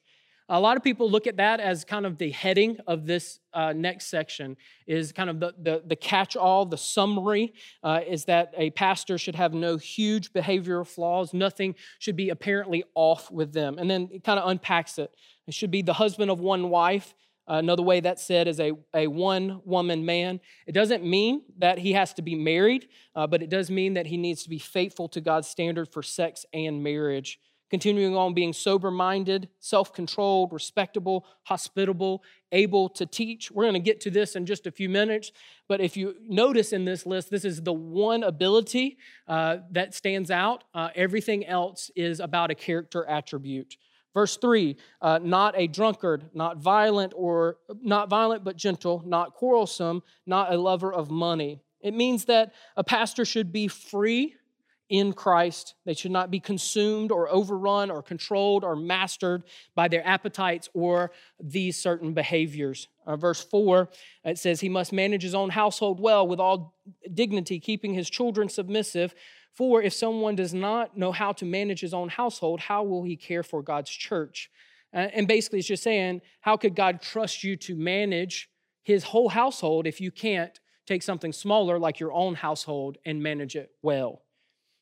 A 0.54 0.60
lot 0.60 0.76
of 0.76 0.84
people 0.84 1.10
look 1.10 1.28
at 1.28 1.38
that 1.38 1.62
as 1.62 1.86
kind 1.86 2.06
of 2.06 2.18
the 2.18 2.30
heading 2.30 2.78
of 2.86 3.06
this 3.06 3.40
uh, 3.54 3.72
next 3.72 4.08
section, 4.08 4.58
is 4.86 5.14
kind 5.14 5.30
of 5.30 5.40
the, 5.40 5.56
the, 5.58 5.82
the 5.86 5.96
catch 5.96 6.36
all, 6.36 6.66
the 6.66 6.78
summary 6.78 7.54
uh, 7.84 8.02
is 8.06 8.26
that 8.26 8.54
a 8.58 8.70
pastor 8.72 9.18
should 9.18 9.36
have 9.36 9.54
no 9.54 9.78
huge 9.78 10.34
behavioral 10.34 10.86
flaws, 10.86 11.34
nothing 11.34 11.74
should 12.00 12.18
be 12.18 12.32
apparently 12.32 12.84
off 12.96 13.32
with 13.32 13.54
them. 13.54 13.78
And 13.80 13.90
then 13.90 14.10
it 14.12 14.26
kind 14.26 14.38
of 14.42 14.50
unpacks 14.50 15.00
it. 15.00 15.16
It 15.48 15.54
should 15.54 15.72
be 15.72 15.84
the 15.84 15.94
husband 15.94 16.30
of 16.30 16.42
one 16.42 16.70
wife. 16.70 17.16
Uh, 17.50 17.54
another 17.54 17.82
way 17.82 18.02
that's 18.02 18.22
said 18.22 18.50
is 18.50 18.60
a, 18.60 18.74
a 18.94 19.08
one 19.08 19.62
woman 19.64 20.06
man. 20.06 20.42
It 20.68 20.74
doesn't 20.74 21.06
mean 21.06 21.44
that 21.60 21.78
he 21.78 21.94
has 21.94 22.14
to 22.16 22.22
be 22.22 22.36
married, 22.36 22.90
uh, 23.16 23.26
but 23.26 23.42
it 23.42 23.50
does 23.50 23.72
mean 23.72 23.94
that 23.94 24.08
he 24.08 24.18
needs 24.18 24.44
to 24.44 24.50
be 24.50 24.60
faithful 24.60 25.08
to 25.10 25.22
God's 25.22 25.48
standard 25.48 25.88
for 25.94 26.04
sex 26.04 26.46
and 26.54 26.84
marriage. 26.84 27.40
Continuing 27.72 28.18
on 28.18 28.34
being 28.34 28.52
sober 28.52 28.92
minded, 28.92 29.48
self 29.60 29.94
controlled, 29.94 30.52
respectable, 30.52 31.26
hospitable, 31.44 32.22
able 32.52 32.90
to 32.90 33.06
teach. 33.06 33.50
We're 33.50 33.64
going 33.64 33.76
to 33.76 33.80
get 33.80 34.02
to 34.02 34.12
this 34.12 34.36
in 34.36 34.46
just 34.46 34.68
a 34.68 34.72
few 34.72 34.90
minutes, 34.90 35.32
but 35.70 35.80
if 35.80 35.96
you 35.96 36.16
notice 36.28 36.74
in 36.74 36.84
this 36.84 37.06
list, 37.06 37.32
this 37.32 37.46
is 37.46 37.62
the 37.62 37.72
one 37.72 38.24
ability 38.24 38.98
uh, 39.26 39.60
that 39.72 39.96
stands 39.96 40.30
out. 40.30 40.66
Uh, 40.74 40.90
everything 40.96 41.46
else 41.46 41.90
is 41.96 42.20
about 42.20 42.52
a 42.52 42.56
character 42.56 43.06
attribute. 43.06 43.78
Verse 44.14 44.36
3 44.36 44.76
uh, 45.02 45.20
not 45.24 45.54
a 45.58 45.68
drunkard, 45.68 46.30
not 46.34 46.58
violent 46.58 47.14
or 47.16 47.56
not 47.82 48.10
violent 48.10 48.44
but 48.44 48.58
gentle, 48.58 49.02
not 49.06 49.34
quarrelsome, 49.34 50.04
not 50.26 50.54
a 50.54 50.58
lover 50.58 50.92
of 50.92 51.10
money. 51.10 51.62
It 51.80 51.94
means 51.94 52.26
that 52.26 52.54
a 52.76 52.84
pastor 52.84 53.24
should 53.24 53.54
be 53.54 53.70
free 53.70 54.36
in 54.92 55.14
Christ. 55.14 55.76
They 55.86 55.94
should 55.94 56.12
not 56.12 56.30
be 56.30 56.42
consumed 56.42 57.12
or 57.12 57.30
overrun 57.30 57.90
or 57.90 58.04
controlled 58.04 58.66
or 58.66 58.76
mastered 58.76 59.44
by 59.74 59.88
their 59.88 60.06
appetites 60.06 60.70
or 60.74 61.12
these 61.40 61.78
certain 61.78 62.14
behaviors. 62.14 62.90
Uh, 63.08 63.16
verse 63.16 63.42
4, 63.42 63.90
it 64.26 64.38
says, 64.38 64.60
He 64.60 64.68
must 64.68 64.92
manage 64.92 65.24
his 65.24 65.34
own 65.34 65.50
household 65.50 66.02
well 66.02 66.28
with 66.28 66.42
all 66.42 66.76
dignity, 67.14 67.60
keeping 67.60 67.94
his 67.94 68.10
children 68.10 68.50
submissive. 68.50 69.16
For 69.54 69.82
if 69.82 69.94
someone 69.94 70.36
does 70.36 70.54
not 70.54 70.98
know 70.98 71.14
how 71.14 71.32
to 71.34 71.46
manage 71.46 71.80
his 71.80 71.94
own 71.94 72.10
household, 72.10 72.60
how 72.60 72.84
will 72.84 73.04
he 73.04 73.16
care 73.16 73.44
for 73.44 73.64
God's 73.64 73.92
church? 73.92 74.52
Uh, 74.94 75.08
and 75.14 75.26
basically, 75.26 75.60
it's 75.60 75.68
just 75.70 75.84
saying, 75.84 76.22
how 76.42 76.58
could 76.58 76.76
God 76.76 77.02
trust 77.02 77.46
you 77.46 77.56
to 77.58 77.76
manage 77.78 78.50
his 78.84 79.06
whole 79.06 79.30
household 79.30 79.88
if 79.88 80.02
you 80.02 80.12
can't 80.12 80.60
take 80.86 81.02
something 81.02 81.32
smaller 81.32 81.80
like 81.80 82.02
your 82.02 82.12
own 82.12 82.36
household 82.36 82.98
and 83.06 83.24
manage 83.24 83.56
it 83.56 83.72
well? 83.82 84.24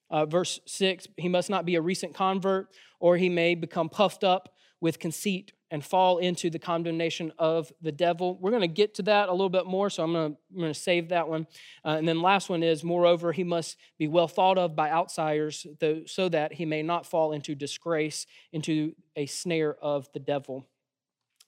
Uh, 0.10 0.26
verse 0.26 0.60
6 0.66 1.08
He 1.18 1.30
must 1.30 1.50
not 1.50 1.66
be 1.66 1.76
a 1.76 1.82
recent 1.82 2.14
convert, 2.14 2.68
or 3.00 3.18
he 3.18 3.30
may 3.30 3.56
become 3.56 3.90
puffed 3.90 4.24
up 4.24 4.56
with 4.82 5.00
conceit 5.00 5.54
and 5.72 5.86
fall 5.86 6.18
into 6.18 6.50
the 6.50 6.58
condemnation 6.58 7.32
of 7.38 7.72
the 7.82 7.92
devil. 7.92 8.38
We're 8.40 8.50
going 8.50 8.62
to 8.62 8.68
get 8.68 8.96
to 8.96 9.04
that 9.04 9.30
a 9.30 9.32
little 9.32 9.50
bit 9.50 9.66
more, 9.66 9.90
so 9.90 10.04
I'm 10.04 10.14
going 10.14 10.36
to, 10.58 10.74
save 10.74 11.10
that 11.10 11.28
one. 11.28 11.46
Uh, 11.86 11.90
and 11.90 12.08
then 12.08 12.22
last 12.22 12.50
one 12.50 12.64
is, 12.64 12.84
moreover, 12.84 13.32
he 13.32 13.44
must 13.44 13.78
be 13.98 14.08
well 14.08 14.28
thought 14.28 14.58
of 14.58 14.76
by 14.76 14.90
outsiders, 14.90 15.68
though, 15.80 16.02
so 16.06 16.30
that 16.30 16.54
he 16.54 16.66
may 16.66 16.82
not 16.82 17.06
fall 17.06 17.34
into 17.34 17.54
disgrace, 17.54 18.26
into 18.52 18.96
a 19.16 19.26
snare 19.26 19.76
of 19.82 20.12
the 20.14 20.20
devil. 20.20 20.66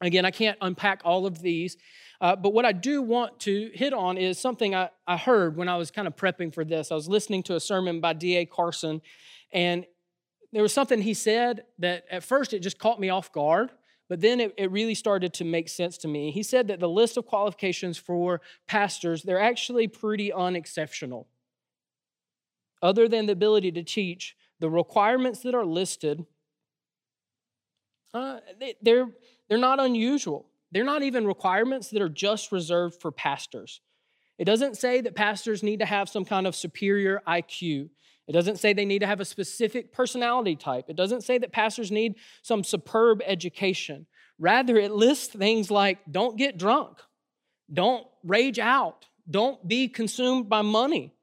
Again, 0.01 0.25
I 0.25 0.31
can't 0.31 0.57
unpack 0.61 1.01
all 1.03 1.25
of 1.25 1.41
these, 1.41 1.77
uh, 2.21 2.35
but 2.35 2.53
what 2.53 2.65
I 2.65 2.71
do 2.71 3.01
want 3.01 3.39
to 3.41 3.71
hit 3.73 3.93
on 3.93 4.15
is 4.15 4.37
something 4.37 4.75
I, 4.75 4.91
I 5.07 5.17
heard 5.17 5.57
when 5.57 5.67
I 5.67 5.77
was 5.77 5.89
kind 5.89 6.07
of 6.07 6.15
prepping 6.15 6.53
for 6.53 6.63
this. 6.63 6.91
I 6.91 6.95
was 6.95 7.09
listening 7.09 7.41
to 7.43 7.55
a 7.55 7.59
sermon 7.59 7.99
by 7.99 8.13
D.A. 8.13 8.45
Carson, 8.45 9.01
and 9.51 9.85
there 10.53 10.61
was 10.61 10.71
something 10.71 11.01
he 11.01 11.15
said 11.15 11.63
that 11.79 12.05
at 12.11 12.23
first 12.23 12.53
it 12.53 12.59
just 12.59 12.77
caught 12.77 12.99
me 12.99 13.09
off 13.09 13.31
guard, 13.31 13.71
but 14.07 14.21
then 14.21 14.39
it, 14.39 14.53
it 14.55 14.69
really 14.69 14.93
started 14.93 15.33
to 15.33 15.43
make 15.43 15.67
sense 15.67 15.97
to 15.99 16.07
me. 16.07 16.29
He 16.29 16.43
said 16.43 16.67
that 16.67 16.79
the 16.79 16.89
list 16.89 17.17
of 17.17 17.25
qualifications 17.25 17.97
for 17.97 18.41
pastors, 18.67 19.23
they're 19.23 19.41
actually 19.41 19.87
pretty 19.87 20.31
unexceptional. 20.31 21.27
Other 22.83 23.07
than 23.07 23.25
the 23.25 23.33
ability 23.33 23.71
to 23.71 23.83
teach, 23.83 24.35
the 24.59 24.69
requirements 24.69 25.39
that 25.39 25.55
are 25.55 25.65
listed, 25.65 26.25
uh, 28.13 28.41
they, 28.59 28.75
they're 28.81 29.07
they're 29.49 29.57
not 29.57 29.79
unusual. 29.79 30.50
They're 30.71 30.83
not 30.83 31.03
even 31.03 31.27
requirements 31.27 31.89
that 31.89 32.01
are 32.01 32.09
just 32.09 32.51
reserved 32.51 33.01
for 33.01 33.11
pastors. 33.11 33.81
It 34.37 34.45
doesn't 34.45 34.77
say 34.77 35.01
that 35.01 35.15
pastors 35.15 35.61
need 35.61 35.79
to 35.79 35.85
have 35.85 36.09
some 36.09 36.25
kind 36.25 36.47
of 36.47 36.55
superior 36.55 37.21
IQ. 37.27 37.89
It 38.27 38.31
doesn't 38.31 38.59
say 38.59 38.73
they 38.73 38.85
need 38.85 38.99
to 38.99 39.07
have 39.07 39.19
a 39.19 39.25
specific 39.25 39.91
personality 39.91 40.55
type. 40.55 40.85
It 40.87 40.95
doesn't 40.95 41.21
say 41.21 41.37
that 41.37 41.51
pastors 41.51 41.91
need 41.91 42.15
some 42.41 42.63
superb 42.63 43.21
education. 43.25 44.07
Rather, 44.39 44.77
it 44.77 44.91
lists 44.91 45.27
things 45.27 45.69
like 45.69 45.99
don't 46.09 46.37
get 46.37 46.57
drunk, 46.57 46.97
don't 47.71 48.07
rage 48.23 48.57
out, 48.57 49.05
don't 49.29 49.67
be 49.67 49.87
consumed 49.87 50.49
by 50.49 50.61
money. 50.61 51.13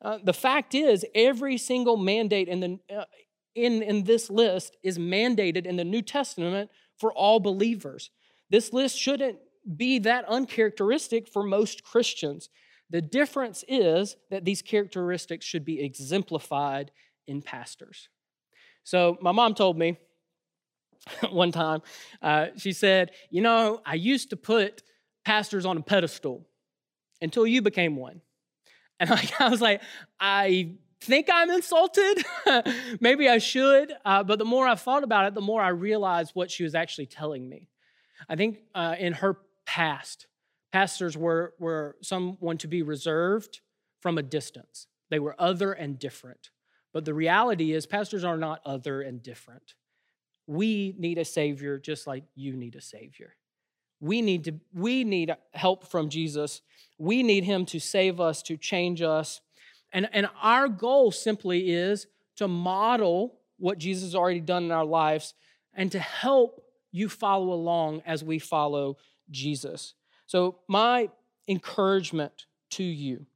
Uh, 0.00 0.18
the 0.22 0.32
fact 0.32 0.74
is, 0.74 1.04
every 1.14 1.58
single 1.58 1.96
mandate 1.96 2.48
in, 2.48 2.60
the, 2.60 2.78
uh, 2.94 3.04
in, 3.54 3.82
in 3.82 4.04
this 4.04 4.30
list 4.30 4.76
is 4.82 4.98
mandated 4.98 5.66
in 5.66 5.76
the 5.76 5.84
New 5.84 6.02
Testament 6.02 6.70
for 6.98 7.12
all 7.12 7.40
believers. 7.40 8.10
This 8.50 8.72
list 8.72 8.98
shouldn't 8.98 9.38
be 9.76 9.98
that 10.00 10.24
uncharacteristic 10.28 11.28
for 11.28 11.42
most 11.42 11.82
Christians. 11.82 12.48
The 12.90 13.02
difference 13.02 13.64
is 13.66 14.16
that 14.30 14.44
these 14.44 14.62
characteristics 14.62 15.44
should 15.44 15.64
be 15.64 15.82
exemplified 15.82 16.92
in 17.26 17.42
pastors. 17.42 18.08
So, 18.84 19.16
my 19.20 19.32
mom 19.32 19.54
told 19.54 19.76
me 19.76 19.98
one 21.30 21.50
time, 21.50 21.82
uh, 22.22 22.46
she 22.56 22.72
said, 22.72 23.10
You 23.30 23.42
know, 23.42 23.80
I 23.84 23.94
used 23.94 24.30
to 24.30 24.36
put 24.36 24.82
pastors 25.24 25.66
on 25.66 25.76
a 25.76 25.82
pedestal 25.82 26.46
until 27.20 27.46
you 27.46 27.62
became 27.62 27.96
one. 27.96 28.20
And 29.00 29.10
I, 29.40 29.48
was 29.48 29.60
like, 29.60 29.82
I 30.20 30.74
think 31.00 31.28
I'm 31.32 31.50
insulted. 31.50 32.24
Maybe 33.00 33.28
I 33.28 33.38
should. 33.38 33.92
Uh, 34.04 34.22
but 34.22 34.38
the 34.38 34.44
more 34.44 34.66
I 34.66 34.76
thought 34.76 35.04
about 35.04 35.26
it, 35.26 35.34
the 35.34 35.40
more 35.40 35.60
I 35.60 35.68
realized 35.68 36.32
what 36.34 36.50
she 36.50 36.62
was 36.62 36.74
actually 36.74 37.06
telling 37.06 37.48
me. 37.48 37.68
I 38.28 38.36
think 38.36 38.60
uh, 38.74 38.96
in 38.98 39.14
her 39.14 39.38
past, 39.66 40.26
pastors 40.72 41.16
were, 41.16 41.54
were 41.58 41.96
someone 42.02 42.58
to 42.58 42.68
be 42.68 42.82
reserved 42.82 43.60
from 44.00 44.18
a 44.18 44.22
distance, 44.22 44.86
they 45.10 45.18
were 45.18 45.34
other 45.38 45.72
and 45.72 45.98
different. 45.98 46.50
But 46.92 47.04
the 47.04 47.14
reality 47.14 47.72
is, 47.72 47.86
pastors 47.86 48.24
are 48.24 48.38
not 48.38 48.60
other 48.64 49.02
and 49.02 49.22
different. 49.22 49.74
We 50.46 50.94
need 50.98 51.18
a 51.18 51.24
Savior 51.24 51.78
just 51.78 52.06
like 52.06 52.24
you 52.34 52.56
need 52.56 52.74
a 52.74 52.80
Savior. 52.80 53.34
We 54.00 54.22
need, 54.22 54.44
to, 54.44 54.54
we 54.72 55.04
need 55.04 55.34
help 55.52 55.88
from 55.88 56.08
Jesus. 56.08 56.62
We 56.98 57.22
need 57.22 57.44
Him 57.44 57.66
to 57.66 57.80
save 57.80 58.20
us, 58.20 58.42
to 58.44 58.56
change 58.56 59.02
us, 59.02 59.40
and, 59.92 60.08
and 60.12 60.28
our 60.42 60.68
goal 60.68 61.10
simply 61.10 61.70
is 61.70 62.06
to 62.36 62.48
model 62.48 63.38
what 63.58 63.78
Jesus 63.78 64.04
has 64.04 64.14
already 64.14 64.40
done 64.40 64.64
in 64.64 64.70
our 64.70 64.84
lives 64.84 65.34
and 65.72 65.90
to 65.92 65.98
help 65.98 66.62
you 66.96 67.08
follow 67.10 67.52
along 67.52 68.02
as 68.06 68.24
we 68.24 68.38
follow 68.38 68.96
Jesus. 69.30 69.94
So, 70.26 70.56
my 70.66 71.10
encouragement 71.46 72.46
to 72.70 72.82
you 72.82 73.26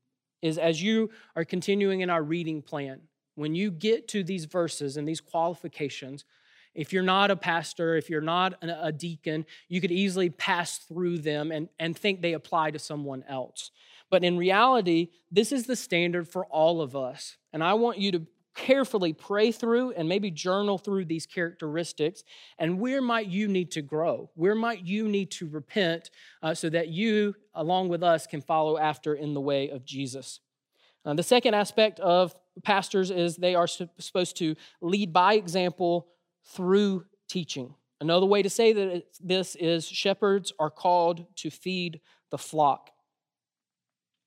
is 0.41 0.57
as 0.57 0.83
you 0.83 1.11
are 1.37 1.45
continuing 1.45 2.01
in 2.01 2.09
our 2.09 2.23
reading 2.23 2.63
plan, 2.63 3.03
when 3.35 3.55
you 3.55 3.71
get 3.71 4.09
to 4.09 4.25
these 4.25 4.47
verses 4.47 4.97
and 4.97 5.07
these 5.07 5.21
qualifications, 5.21 6.25
if 6.75 6.93
you're 6.93 7.03
not 7.03 7.31
a 7.31 7.37
pastor, 7.37 7.97
if 7.97 8.09
you're 8.09 8.21
not 8.23 8.55
a 8.63 8.93
deacon, 8.93 9.45
you 9.69 9.81
could 9.81 9.93
easily 9.93 10.31
pass 10.31 10.79
through 10.79 11.19
them 11.19 11.53
and, 11.53 11.69
and 11.79 11.97
think 11.97 12.23
they 12.23 12.33
apply 12.33 12.71
to 12.71 12.79
someone 12.79 13.25
else. 13.29 13.71
But 14.09 14.25
in 14.25 14.39
reality, 14.39 15.09
this 15.31 15.53
is 15.53 15.67
the 15.67 15.77
standard 15.77 16.29
for 16.29 16.47
all 16.47 16.81
of 16.81 16.97
us. 16.97 17.37
And 17.53 17.63
I 17.63 17.75
want 17.75 17.99
you 17.99 18.13
to 18.13 18.27
carefully 18.55 19.13
pray 19.13 19.53
through 19.53 19.93
and 19.93 20.09
maybe 20.09 20.31
journal 20.31 20.79
through 20.79 21.05
these 21.05 21.27
characteristics 21.27 22.25
and 22.59 22.81
where 22.81 23.01
might 23.01 23.29
you 23.29 23.49
need 23.49 23.71
to 23.73 23.83
grow? 23.83 24.31
Where 24.35 24.55
might 24.55 24.85
you 24.87 25.09
need 25.09 25.31
to 25.33 25.49
repent 25.49 26.11
uh, 26.43 26.55
so 26.55 26.69
that 26.71 26.89
you 26.89 27.35
along 27.55 27.89
with 27.89 28.03
us 28.03 28.27
can 28.27 28.41
follow 28.41 28.79
after 28.79 29.15
in 29.15 29.35
the 29.35 29.41
way 29.41 29.71
of 29.71 29.85
jesus? 29.85 30.41
Uh, 31.05 31.15
the 31.15 31.23
second 31.23 31.55
aspect 31.55 32.01
of 32.01 32.35
pastors 32.63 33.11
is 33.11 33.37
they 33.37 33.55
are 33.55 33.67
supposed 33.67 34.37
to 34.37 34.55
lead 34.83 35.13
by 35.13 35.35
example 35.35 36.09
through 36.53 37.05
teaching. 37.29 37.75
Another 38.01 38.27
way 38.27 38.43
to 38.43 38.51
say 38.51 38.73
that 38.73 39.05
this 39.21 39.55
is 39.57 39.87
shepherds 39.87 40.53
are 40.59 40.71
called 40.71 41.27
to 41.37 41.51
feed 41.51 42.01
the 42.31 42.39
flock 42.39 42.91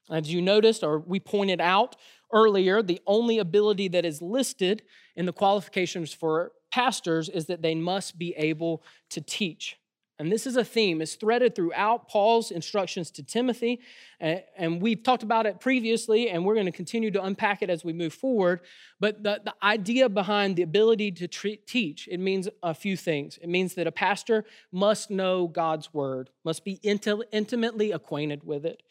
as 0.09 0.33
you 0.33 0.41
noticed, 0.41 0.83
or 0.83 0.99
we 0.99 1.19
pointed 1.19 1.61
out 1.61 1.95
earlier, 2.31 2.81
the 2.81 3.01
only 3.05 3.39
ability 3.39 3.87
that 3.89 4.05
is 4.05 4.21
listed 4.21 4.83
in 5.15 5.25
the 5.25 5.33
qualifications 5.33 6.13
for 6.13 6.51
pastors 6.71 7.29
is 7.29 7.45
that 7.45 7.61
they 7.61 7.75
must 7.75 8.17
be 8.17 8.33
able 8.35 8.83
to 9.09 9.21
teach. 9.21 9.77
And 10.19 10.31
this 10.31 10.45
is 10.45 10.55
a 10.55 10.63
theme, 10.63 11.01
it's 11.01 11.15
threaded 11.15 11.55
throughout 11.55 12.07
Paul's 12.07 12.51
instructions 12.51 13.09
to 13.11 13.23
Timothy. 13.23 13.81
And 14.19 14.79
we've 14.79 15.01
talked 15.01 15.23
about 15.23 15.47
it 15.47 15.59
previously, 15.59 16.29
and 16.29 16.45
we're 16.45 16.53
going 16.53 16.67
to 16.67 16.71
continue 16.71 17.09
to 17.11 17.23
unpack 17.23 17.63
it 17.63 17.69
as 17.69 17.83
we 17.83 17.93
move 17.93 18.13
forward. 18.13 18.61
But 18.99 19.23
the, 19.23 19.41
the 19.43 19.55
idea 19.63 20.09
behind 20.09 20.55
the 20.55 20.61
ability 20.61 21.11
to 21.13 21.27
teach, 21.27 22.07
it 22.09 22.19
means 22.19 22.47
a 22.61 22.75
few 22.75 22.95
things. 22.95 23.39
It 23.41 23.49
means 23.49 23.73
that 23.73 23.87
a 23.87 23.91
pastor 23.91 24.45
must 24.71 25.09
know 25.09 25.47
God's 25.47 25.93
word, 25.93 26.29
must 26.45 26.63
be 26.63 26.79
intimately 26.83 27.91
acquainted 27.91 28.43
with 28.43 28.65
it. 28.65 28.83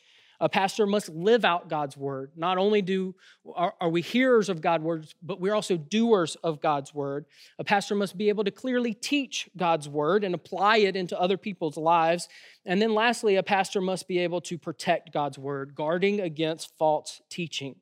A 0.43 0.49
pastor 0.49 0.89
must 0.89 1.09
live 1.09 1.45
out 1.45 1.69
God's 1.69 1.97
word. 1.97 2.33
Not 2.35 2.59
only 2.59 2.83
do 2.83 3.15
are, 3.55 3.75
are, 3.81 3.89
we 3.89 4.03
hearers 4.03 4.49
of 4.49 4.61
God's 4.61 4.83
words, 4.83 5.15
but 5.23 5.41
we're 5.41 5.55
also 5.55 5.77
doers 5.77 6.35
of 6.43 6.61
God's 6.61 6.93
word. 6.93 7.27
A 7.61 7.65
pastor 7.65 7.95
must 7.95 8.19
be 8.19 8.29
able 8.29 8.43
to 8.43 8.51
clearly 8.51 8.93
teach 8.93 9.49
God's 9.57 9.89
word 9.89 10.25
and 10.25 10.35
apply 10.35 10.79
it 10.79 10.97
into 10.97 11.19
other 11.19 11.37
people's 11.37 11.77
lives. 11.77 12.29
And 12.67 12.83
then 12.83 12.93
lastly, 12.93 13.37
a 13.37 13.43
pastor 13.45 13.81
must 13.81 14.09
be 14.09 14.19
able 14.19 14.41
to 14.41 14.59
protect 14.59 15.13
God's 15.13 15.39
word, 15.39 15.77
guarding 15.77 16.21
against 16.21 16.77
false 16.77 17.23
teaching. 17.31 17.77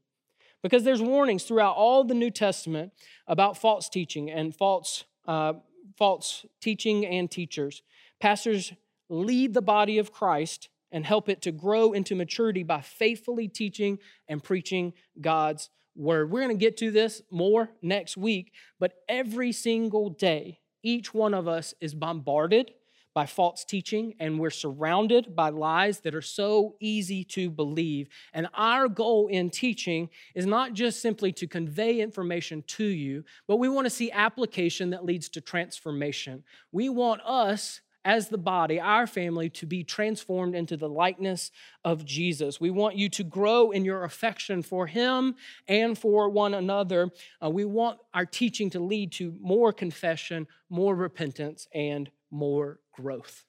Because 0.63 0.85
there's 0.85 1.01
warnings 1.01 1.45
throughout 1.45 1.77
all 1.77 2.05
the 2.05 2.13
New 2.13 2.31
Testament 2.31 2.93
about 3.27 3.57
false 3.57 3.89
teaching 3.89 4.31
and 4.31 4.55
false, 4.55 5.05
uh, 5.27 5.55
false 5.97 6.45
teaching 6.61 7.07
and 7.07 7.31
teachers. 7.31 7.81
Pastors 8.21 8.75
lead 9.09 9.55
the 9.55 9.63
body 9.63 9.97
of 9.97 10.13
Christ 10.13 10.69
and 10.93 11.05
help 11.05 11.29
it 11.29 11.43
to 11.43 11.53
grow 11.53 11.93
into 11.93 12.15
maturity 12.15 12.63
by 12.63 12.81
faithfully 12.81 13.49
teaching 13.49 13.99
and 14.29 14.43
preaching 14.43 14.93
God's 15.21 15.71
word. 15.97 16.31
We're 16.31 16.43
going 16.43 16.57
to 16.57 16.61
get 16.61 16.77
to 16.79 16.91
this 16.91 17.23
more 17.31 17.71
next 17.83 18.17
week, 18.17 18.53
but 18.79 18.95
every 19.09 19.53
single 19.53 20.11
day, 20.11 20.61
each 20.83 21.13
one 21.13 21.35
of 21.35 21.47
us 21.47 21.75
is 21.81 21.95
bombarded 21.95 22.73
by 23.13 23.27
false 23.27 23.65
teaching, 23.65 24.15
and 24.21 24.39
we're 24.39 24.51
surrounded 24.51 25.35
by 25.35 25.49
lies 25.49 26.01
that 26.01 26.15
are 26.15 26.23
so 26.23 26.77
easy 26.81 27.25
to 27.25 27.51
believe. 27.51 28.09
And 28.33 28.49
our 28.55 28.89
goal 28.89 29.27
in 29.27 29.51
teaching 29.51 30.11
is 30.35 30.47
not 30.47 30.75
just 30.75 31.03
simply 31.03 31.33
to 31.33 31.49
convey 31.49 32.01
information 32.01 32.63
to 32.69 32.85
you, 32.85 33.25
but 33.49 33.57
we 33.57 33.69
want 33.69 33.87
to 33.87 33.91
see 33.91 34.13
application 34.13 34.91
that 34.91 35.05
leads 35.05 35.29
to 35.31 35.41
transformation. 35.41 36.45
We 36.71 36.89
want 36.89 37.21
us 37.23 37.81
as 38.05 38.29
the 38.29 38.39
body, 38.39 38.81
our 38.81 39.07
family, 39.07 39.51
to 39.51 39.67
be 39.67 39.85
transformed 39.85 40.55
into 40.55 40.77
the 40.77 40.89
likeness 40.89 41.51
of 41.85 42.05
Jesus. 42.05 42.61
We 42.61 42.71
want 42.71 42.97
you 42.97 43.09
to 43.11 43.25
grow 43.25 43.71
in 43.71 43.85
your 43.85 44.05
affection 44.05 44.63
for 44.63 44.87
Him 44.87 45.35
and 45.69 45.99
for 45.99 46.29
one 46.29 46.55
another. 46.55 47.11
Uh, 47.45 47.51
we 47.51 47.65
want 47.65 47.99
our 48.15 48.27
teaching 48.27 48.71
to 48.71 48.81
lead 48.81 49.13
to 49.13 49.37
more 49.41 49.73
confession, 49.73 50.47
more 50.71 50.95
repentance, 50.95 51.69
and 51.75 52.11
more 52.31 52.81
growth. 52.93 53.45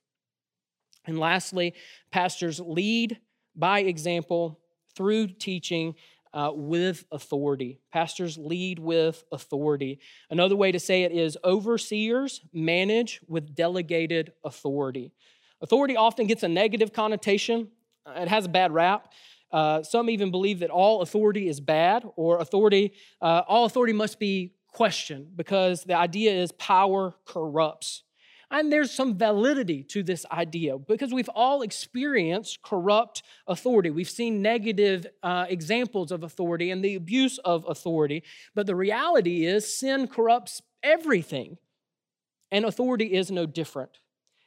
And 1.05 1.17
lastly, 1.17 1.73
pastors 2.11 2.59
lead 2.59 3.19
by 3.55 3.79
example 3.79 4.59
through 4.95 5.27
teaching 5.27 5.95
uh, 6.33 6.51
with 6.53 7.05
authority. 7.11 7.79
Pastors 7.91 8.37
lead 8.37 8.79
with 8.79 9.23
authority. 9.31 9.99
Another 10.29 10.55
way 10.55 10.71
to 10.71 10.79
say 10.79 11.03
it 11.03 11.11
is 11.11 11.37
overseers 11.43 12.41
manage 12.53 13.21
with 13.27 13.55
delegated 13.55 14.33
authority. 14.43 15.11
Authority 15.61 15.95
often 15.95 16.27
gets 16.27 16.43
a 16.43 16.47
negative 16.47 16.93
connotation, 16.93 17.67
it 18.07 18.27
has 18.27 18.45
a 18.45 18.49
bad 18.49 18.71
rap. 18.71 19.11
Uh, 19.51 19.83
some 19.83 20.09
even 20.09 20.31
believe 20.31 20.59
that 20.59 20.69
all 20.69 21.01
authority 21.01 21.49
is 21.49 21.59
bad, 21.59 22.05
or 22.15 22.39
authority, 22.39 22.93
uh, 23.21 23.41
all 23.47 23.65
authority 23.65 23.91
must 23.91 24.17
be 24.17 24.53
questioned 24.71 25.35
because 25.35 25.83
the 25.83 25.93
idea 25.93 26.31
is 26.31 26.51
power 26.53 27.13
corrupts. 27.25 28.03
And 28.51 28.71
there's 28.71 28.91
some 28.91 29.17
validity 29.17 29.81
to 29.83 30.03
this 30.03 30.25
idea 30.29 30.77
because 30.77 31.13
we've 31.13 31.29
all 31.29 31.61
experienced 31.61 32.61
corrupt 32.61 33.23
authority. 33.47 33.89
We've 33.89 34.09
seen 34.09 34.41
negative 34.41 35.07
uh, 35.23 35.45
examples 35.47 36.11
of 36.11 36.23
authority 36.23 36.69
and 36.69 36.83
the 36.83 36.95
abuse 36.95 37.37
of 37.39 37.65
authority. 37.67 38.23
But 38.53 38.67
the 38.67 38.75
reality 38.75 39.45
is, 39.45 39.79
sin 39.79 40.07
corrupts 40.07 40.61
everything, 40.83 41.57
and 42.51 42.65
authority 42.65 43.13
is 43.13 43.31
no 43.31 43.45
different. 43.45 43.99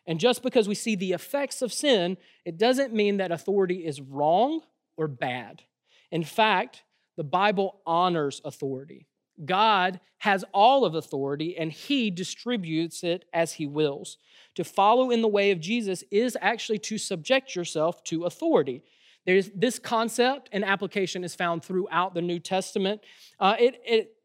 And 0.06 0.20
just 0.20 0.42
because 0.42 0.68
we 0.68 0.75
see 0.75 0.96
the 0.96 1.12
effects 1.12 1.62
of 1.62 1.73
sin, 1.73 2.18
it 2.44 2.58
doesn't 2.58 2.92
mean 2.92 3.16
that 3.16 3.32
authority 3.32 3.87
is 3.87 4.02
wrong 4.02 4.61
or 4.99 5.08
bad. 5.08 5.62
In 6.11 6.25
fact, 6.25 6.82
the 7.16 7.25
Bible 7.25 7.80
honors 7.87 8.42
authority. 8.44 9.06
God 9.44 10.00
has 10.18 10.44
all 10.52 10.84
of 10.84 10.94
authority 10.94 11.56
and 11.56 11.70
he 11.72 12.10
distributes 12.10 13.02
it 13.02 13.24
as 13.32 13.54
he 13.54 13.66
wills. 13.66 14.16
To 14.54 14.64
follow 14.64 15.10
in 15.10 15.22
the 15.22 15.28
way 15.28 15.50
of 15.50 15.60
Jesus 15.60 16.04
is 16.10 16.36
actually 16.40 16.78
to 16.80 16.99
subject 16.99 17.54
yourself 17.54 18.02
to 18.04 18.25
authority. 18.25 18.82
There's 19.26 19.50
this 19.54 19.78
concept 19.78 20.49
and 20.52 20.64
application 20.64 21.25
is 21.25 21.34
found 21.34 21.64
throughout 21.64 22.14
the 22.14 22.23
New 22.23 22.38
Testament. 22.38 23.00
Uh, 23.40 23.56
it, 23.58 23.80
it 23.84 24.16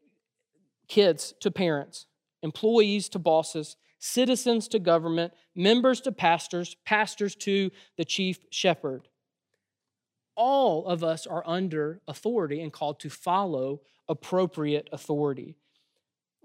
kids 0.88 1.34
to 1.40 1.50
parents, 1.50 2.06
employees 2.42 3.08
to 3.10 3.18
bosses, 3.18 3.76
citizens 3.98 4.68
to 4.68 4.78
government, 4.78 5.32
members 5.54 6.00
to 6.02 6.12
pastors, 6.12 6.76
pastors 6.84 7.34
to 7.36 7.70
the 7.96 8.04
chief 8.04 8.38
shepherd. 8.50 9.08
All 10.42 10.86
of 10.86 11.04
us 11.04 11.26
are 11.26 11.42
under 11.46 12.00
authority 12.08 12.62
and 12.62 12.72
called 12.72 12.98
to 13.00 13.10
follow 13.10 13.82
appropriate 14.08 14.88
authority. 14.90 15.54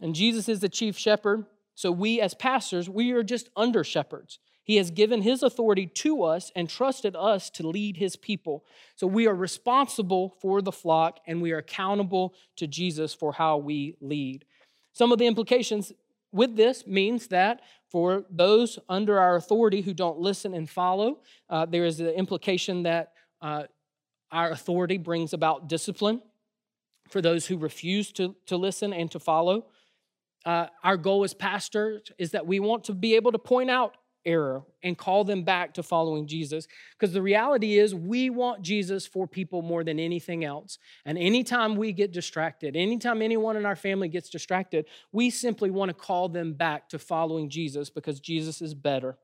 And 0.01 0.13
Jesus 0.13 0.49
is 0.49 0.59
the 0.59 0.67
chief 0.67 0.97
shepherd, 0.97 1.45
so 1.75 1.93
we 1.93 2.19
as 2.19 2.33
pastors, 2.33 2.89
we 2.89 3.13
are 3.13 3.23
just 3.23 3.47
under 3.55 3.85
shepherds. 3.85 4.39
He 4.65 4.75
has 4.75 4.91
given 4.91 5.21
his 5.21 5.43
authority 5.43 5.87
to 5.87 6.23
us 6.23 6.51
and 6.57 6.69
trusted 6.69 7.15
us 7.15 7.49
to 7.51 7.65
lead 7.65 7.95
his 7.95 8.17
people. 8.17 8.65
So 8.97 9.07
we 9.07 9.27
are 9.27 9.33
responsible 9.33 10.35
for 10.41 10.61
the 10.61 10.73
flock 10.73 11.21
and 11.25 11.41
we 11.41 11.53
are 11.53 11.59
accountable 11.59 12.33
to 12.57 12.67
Jesus 12.67 13.13
for 13.13 13.31
how 13.31 13.59
we 13.59 13.95
lead. 14.01 14.43
Some 14.91 15.13
of 15.13 15.19
the 15.19 15.27
implications 15.27 15.93
with 16.33 16.57
this 16.57 16.85
means 16.85 17.27
that 17.27 17.61
for 17.89 18.25
those 18.29 18.77
under 18.89 19.17
our 19.21 19.37
authority 19.37 19.79
who 19.79 19.93
don't 19.93 20.19
listen 20.19 20.53
and 20.53 20.69
follow, 20.69 21.19
uh, 21.49 21.65
there 21.65 21.85
is 21.85 21.97
the 21.97 22.13
implication 22.13 22.83
that 22.83 23.13
uh, 23.41 23.63
our 24.31 24.51
authority 24.51 24.97
brings 24.97 25.33
about 25.33 25.67
discipline 25.67 26.21
for 27.09 27.21
those 27.21 27.45
who 27.45 27.57
refuse 27.57 28.11
to, 28.13 28.35
to 28.47 28.57
listen 28.57 28.93
and 28.93 29.11
to 29.11 29.19
follow. 29.19 29.67
Uh, 30.45 30.67
our 30.83 30.97
goal 30.97 31.23
as 31.23 31.33
pastors 31.33 32.11
is 32.17 32.31
that 32.31 32.45
we 32.45 32.59
want 32.59 32.83
to 32.85 32.93
be 32.93 33.15
able 33.15 33.31
to 33.31 33.39
point 33.39 33.69
out 33.69 33.95
error 34.25 34.63
and 34.83 34.97
call 34.97 35.23
them 35.23 35.43
back 35.43 35.73
to 35.75 35.83
following 35.83 36.27
Jesus. 36.27 36.67
Because 36.97 37.13
the 37.13 37.21
reality 37.21 37.77
is, 37.77 37.93
we 37.93 38.29
want 38.29 38.61
Jesus 38.61 39.05
for 39.05 39.27
people 39.27 39.61
more 39.61 39.83
than 39.83 39.99
anything 39.99 40.43
else. 40.43 40.79
And 41.05 41.17
anytime 41.17 41.75
we 41.75 41.93
get 41.93 42.11
distracted, 42.11 42.75
anytime 42.75 43.21
anyone 43.21 43.55
in 43.55 43.65
our 43.65 43.75
family 43.75 44.07
gets 44.07 44.29
distracted, 44.29 44.85
we 45.11 45.29
simply 45.29 45.69
want 45.69 45.89
to 45.89 45.93
call 45.93 46.29
them 46.29 46.53
back 46.53 46.89
to 46.89 46.99
following 46.99 47.49
Jesus 47.49 47.89
because 47.89 48.19
Jesus 48.19 48.61
is 48.61 48.73
better. 48.73 49.17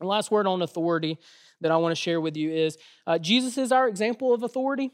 Last 0.00 0.30
word 0.30 0.46
on 0.46 0.62
authority 0.62 1.18
that 1.60 1.72
I 1.72 1.76
want 1.76 1.92
to 1.92 2.00
share 2.00 2.20
with 2.20 2.36
you 2.36 2.50
is 2.50 2.76
uh, 3.06 3.18
Jesus 3.18 3.56
is 3.56 3.72
our 3.72 3.88
example 3.88 4.34
of 4.34 4.42
authority. 4.42 4.90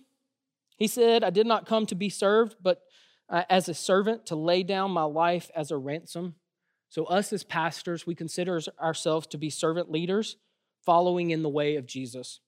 He 0.77 0.87
said, 0.87 1.25
I 1.25 1.31
did 1.31 1.47
not 1.47 1.67
come 1.67 1.87
to 1.87 1.95
be 1.95 2.09
served, 2.09 2.57
but 2.63 2.83
uh, 3.29 3.43
as 3.51 3.69
a 3.69 3.75
servant 3.75 4.27
to 4.27 4.37
lay 4.37 4.63
down 4.63 4.91
my 4.91 5.03
life 5.03 5.51
as 5.57 5.71
a 5.71 5.77
ransom. 5.77 6.37
So, 6.89 7.05
us 7.05 7.33
as 7.33 7.43
pastors, 7.43 8.07
we 8.07 8.15
consider 8.15 8.61
ourselves 8.81 9.27
to 9.29 9.39
be 9.39 9.49
servant 9.49 9.91
leaders 9.91 10.37
following 10.85 11.31
in 11.31 11.43
the 11.43 11.49
way 11.49 11.77
of 11.77 11.87
Jesus. 11.87 12.41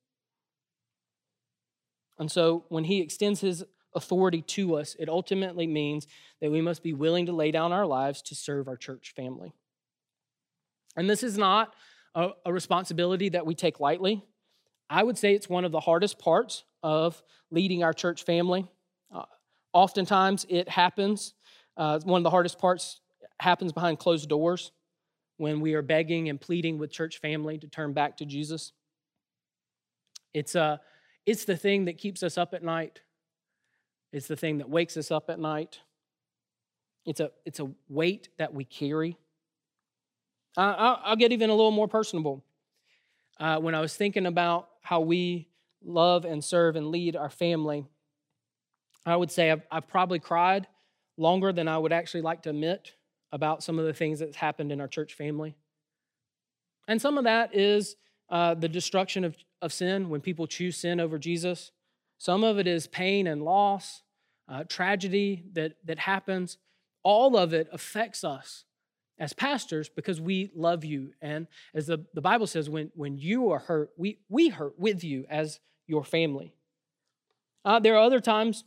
And 2.18 2.30
so, 2.30 2.66
when 2.68 2.84
he 2.84 3.00
extends 3.00 3.40
his 3.40 3.64
authority 3.94 4.42
to 4.42 4.76
us, 4.76 4.96
it 4.98 5.08
ultimately 5.08 5.66
means 5.66 6.06
that 6.40 6.50
we 6.50 6.60
must 6.60 6.82
be 6.82 6.92
willing 6.92 7.26
to 7.26 7.32
lay 7.32 7.50
down 7.50 7.72
our 7.72 7.86
lives 7.86 8.20
to 8.22 8.34
serve 8.34 8.68
our 8.68 8.76
church 8.76 9.12
family. 9.16 9.54
And 10.96 11.08
this 11.08 11.22
is 11.22 11.38
not 11.38 11.72
a, 12.14 12.31
a 12.46 12.53
responsibility 12.53 13.29
that 13.31 13.46
we 13.46 13.55
take 13.55 13.81
lightly. 13.81 14.24
I 14.88 15.03
would 15.03 15.18
say 15.18 15.35
it's 15.35 15.48
one 15.48 15.64
of 15.64 15.72
the 15.72 15.81
hardest 15.81 16.18
parts 16.18 16.64
of 16.83 17.22
leading 17.50 17.83
our 17.83 17.92
church 17.92 18.24
family. 18.24 18.66
Uh, 19.12 19.24
oftentimes 19.72 20.46
it 20.48 20.68
happens, 20.68 21.35
uh, 21.77 21.98
one 22.05 22.18
of 22.18 22.24
the 22.24 22.31
hardest 22.31 22.59
parts 22.59 23.00
happens 23.40 23.72
behind 23.72 23.98
closed 23.98 24.29
doors 24.29 24.72
when 25.38 25.61
we 25.61 25.74
are 25.74 25.83
begging 25.83 26.29
and 26.29 26.40
pleading 26.40 26.79
with 26.79 26.92
church 26.92 27.18
family 27.18 27.59
to 27.59 27.66
turn 27.66 27.92
back 27.92 28.16
to 28.18 28.24
Jesus. 28.24 28.72
It's, 30.33 30.55
uh, 30.55 30.77
it's 31.27 31.44
the 31.44 31.57
thing 31.57 31.87
that 31.87 31.98
keeps 31.98 32.22
us 32.22 32.38
up 32.38 32.55
at 32.55 32.62
night. 32.62 33.00
It's 34.12 34.29
the 34.29 34.37
thing 34.37 34.59
that 34.59 34.68
wakes 34.68 34.96
us 34.96 35.11
up 35.11 35.31
at 35.31 35.40
night. 35.40 35.81
It's 37.05 37.20
a, 37.20 37.31
it's 37.44 37.61
a 37.61 37.70
weight 37.88 38.29
that 38.38 38.55
we 38.55 38.64
carry. 38.64 39.16
Uh, 40.56 40.96
I'll, 41.04 41.16
get 41.16 41.32
even 41.32 41.50
a 41.50 41.54
little 41.54 41.72
more 41.72 41.88
personable. 41.88 42.44
Uh, 43.40 43.58
when 43.58 43.74
I 43.74 43.80
was 43.80 43.96
thinking 43.96 44.26
about 44.26 44.68
how 44.82 45.00
we 45.00 45.48
love 45.84 46.24
and 46.24 46.42
serve 46.44 46.76
and 46.76 46.90
lead 46.90 47.16
our 47.16 47.30
family, 47.30 47.84
I 49.04 49.16
would 49.16 49.32
say 49.32 49.50
I've, 49.50 49.62
I've 49.70 49.88
probably 49.88 50.20
cried 50.20 50.68
longer 51.16 51.52
than 51.52 51.66
I 51.66 51.76
would 51.76 51.92
actually 51.92 52.22
like 52.22 52.42
to 52.42 52.50
admit 52.50 52.92
about 53.32 53.64
some 53.64 53.80
of 53.80 53.84
the 53.84 53.92
things 53.92 54.20
that's 54.20 54.36
happened 54.36 54.70
in 54.70 54.80
our 54.80 54.86
church 54.86 55.14
family. 55.14 55.56
And 56.86 57.00
some 57.00 57.18
of 57.18 57.24
that 57.24 57.54
is 57.54 57.96
uh, 58.30 58.54
the 58.54 58.68
destruction 58.68 59.24
of, 59.24 59.36
of 59.60 59.72
sin 59.72 60.08
when 60.08 60.20
people 60.20 60.46
choose 60.46 60.76
sin 60.76 61.00
over 61.00 61.18
Jesus. 61.18 61.72
Some 62.18 62.44
of 62.44 62.58
it 62.58 62.68
is 62.68 62.86
pain 62.86 63.26
and 63.26 63.42
loss, 63.42 64.02
uh, 64.48 64.64
tragedy 64.68 65.44
that, 65.54 65.74
that 65.84 65.98
happens. 65.98 66.58
All 67.02 67.36
of 67.36 67.52
it 67.52 67.68
affects 67.72 68.22
us 68.22 68.64
as 69.18 69.33
pastors 69.33 69.88
because 69.88 70.20
we 70.20 70.50
love 70.55 70.85
you. 70.85 71.12
And 71.22 71.46
as 71.74 71.87
the, 71.87 72.05
the 72.14 72.20
Bible 72.20 72.46
says, 72.46 72.68
when, 72.68 72.90
when 72.94 73.16
you 73.16 73.50
are 73.50 73.59
hurt, 73.59 73.90
we, 73.96 74.18
we 74.29 74.48
hurt 74.48 74.79
with 74.79 75.05
you 75.05 75.24
as 75.31 75.61
your 75.87 76.05
family. 76.05 76.55
Uh, 77.64 77.79
there 77.79 77.94
are 77.94 78.03
other 78.03 78.20
times 78.20 78.64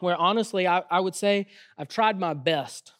where 0.00 0.16
honestly, 0.16 0.66
I, 0.66 0.82
I 0.90 1.00
would 1.00 1.14
say 1.14 1.46
I've 1.76 1.88
tried 1.88 2.18
my 2.18 2.34
best 2.34 2.92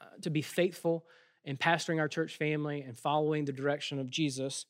uh, 0.00 0.20
to 0.22 0.30
be 0.30 0.42
faithful 0.42 1.04
in 1.44 1.56
pastoring 1.56 1.98
our 1.98 2.08
church 2.08 2.36
family 2.36 2.82
and 2.82 2.98
following 2.98 3.44
the 3.44 3.52
direction 3.52 3.98
of 3.98 4.10
Jesus, 4.10 4.66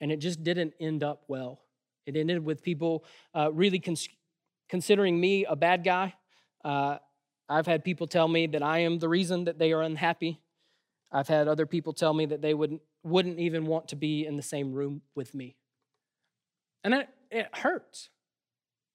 and 0.00 0.12
it 0.12 0.18
just 0.18 0.42
didn't 0.42 0.74
end 0.78 1.02
up 1.02 1.22
well. 1.28 1.60
It 2.04 2.16
ended 2.16 2.44
with 2.44 2.62
people 2.62 3.04
uh, 3.34 3.50
really 3.52 3.78
cons- 3.78 4.08
considering 4.68 5.18
me 5.18 5.46
a 5.46 5.56
bad 5.56 5.84
guy. 5.84 6.14
Uh, 6.64 6.98
I've 7.48 7.66
had 7.66 7.84
people 7.84 8.06
tell 8.06 8.28
me 8.28 8.46
that 8.48 8.62
I 8.62 8.80
am 8.80 8.98
the 8.98 9.08
reason 9.08 9.44
that 9.44 9.58
they 9.58 9.72
are 9.72 9.82
unhappy. 9.82 10.40
I've 11.10 11.28
had 11.28 11.48
other 11.48 11.66
people 11.66 11.92
tell 11.92 12.12
me 12.12 12.26
that 12.26 12.42
they 12.42 12.54
wouldn't, 12.54 12.82
wouldn't 13.02 13.38
even 13.38 13.66
want 13.66 13.88
to 13.88 13.96
be 13.96 14.26
in 14.26 14.36
the 14.36 14.42
same 14.42 14.72
room 14.72 15.02
with 15.14 15.34
me. 15.34 15.56
And 16.84 16.94
it, 16.94 17.08
it 17.30 17.48
hurts, 17.52 18.10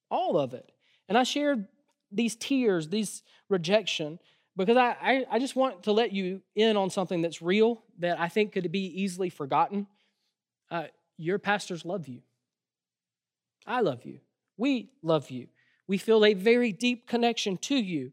all 0.10 0.38
of 0.38 0.54
it. 0.54 0.72
And 1.10 1.18
I 1.18 1.24
shared 1.24 1.68
these 2.12 2.36
tears, 2.36 2.90
these 2.90 3.24
rejection, 3.50 4.20
because 4.56 4.78
I, 4.78 4.96
I, 5.02 5.26
I, 5.32 5.40
just 5.40 5.56
want 5.56 5.84
to 5.84 5.92
let 5.92 6.12
you 6.12 6.42
in 6.56 6.78
on 6.78 6.92
something 6.92 7.22
that's 7.22 7.42
real 7.42 7.84
that 8.00 8.20
I 8.20 8.30
think 8.30 8.52
could 8.54 8.72
be 8.72 8.86
easily 9.02 9.30
forgotten. 9.30 9.88
Uh, 10.70 10.86
your 11.18 11.40
pastors 11.40 11.86
love 11.86 12.08
you. 12.08 12.22
I 13.66 13.82
love 13.82 14.06
you. 14.06 14.20
We 14.58 14.92
love 15.02 15.32
you. 15.32 15.48
We 15.88 15.98
feel 15.98 16.24
a 16.24 16.34
very 16.34 16.72
deep 16.72 17.08
connection 17.08 17.58
to 17.58 17.76
you, 17.76 18.12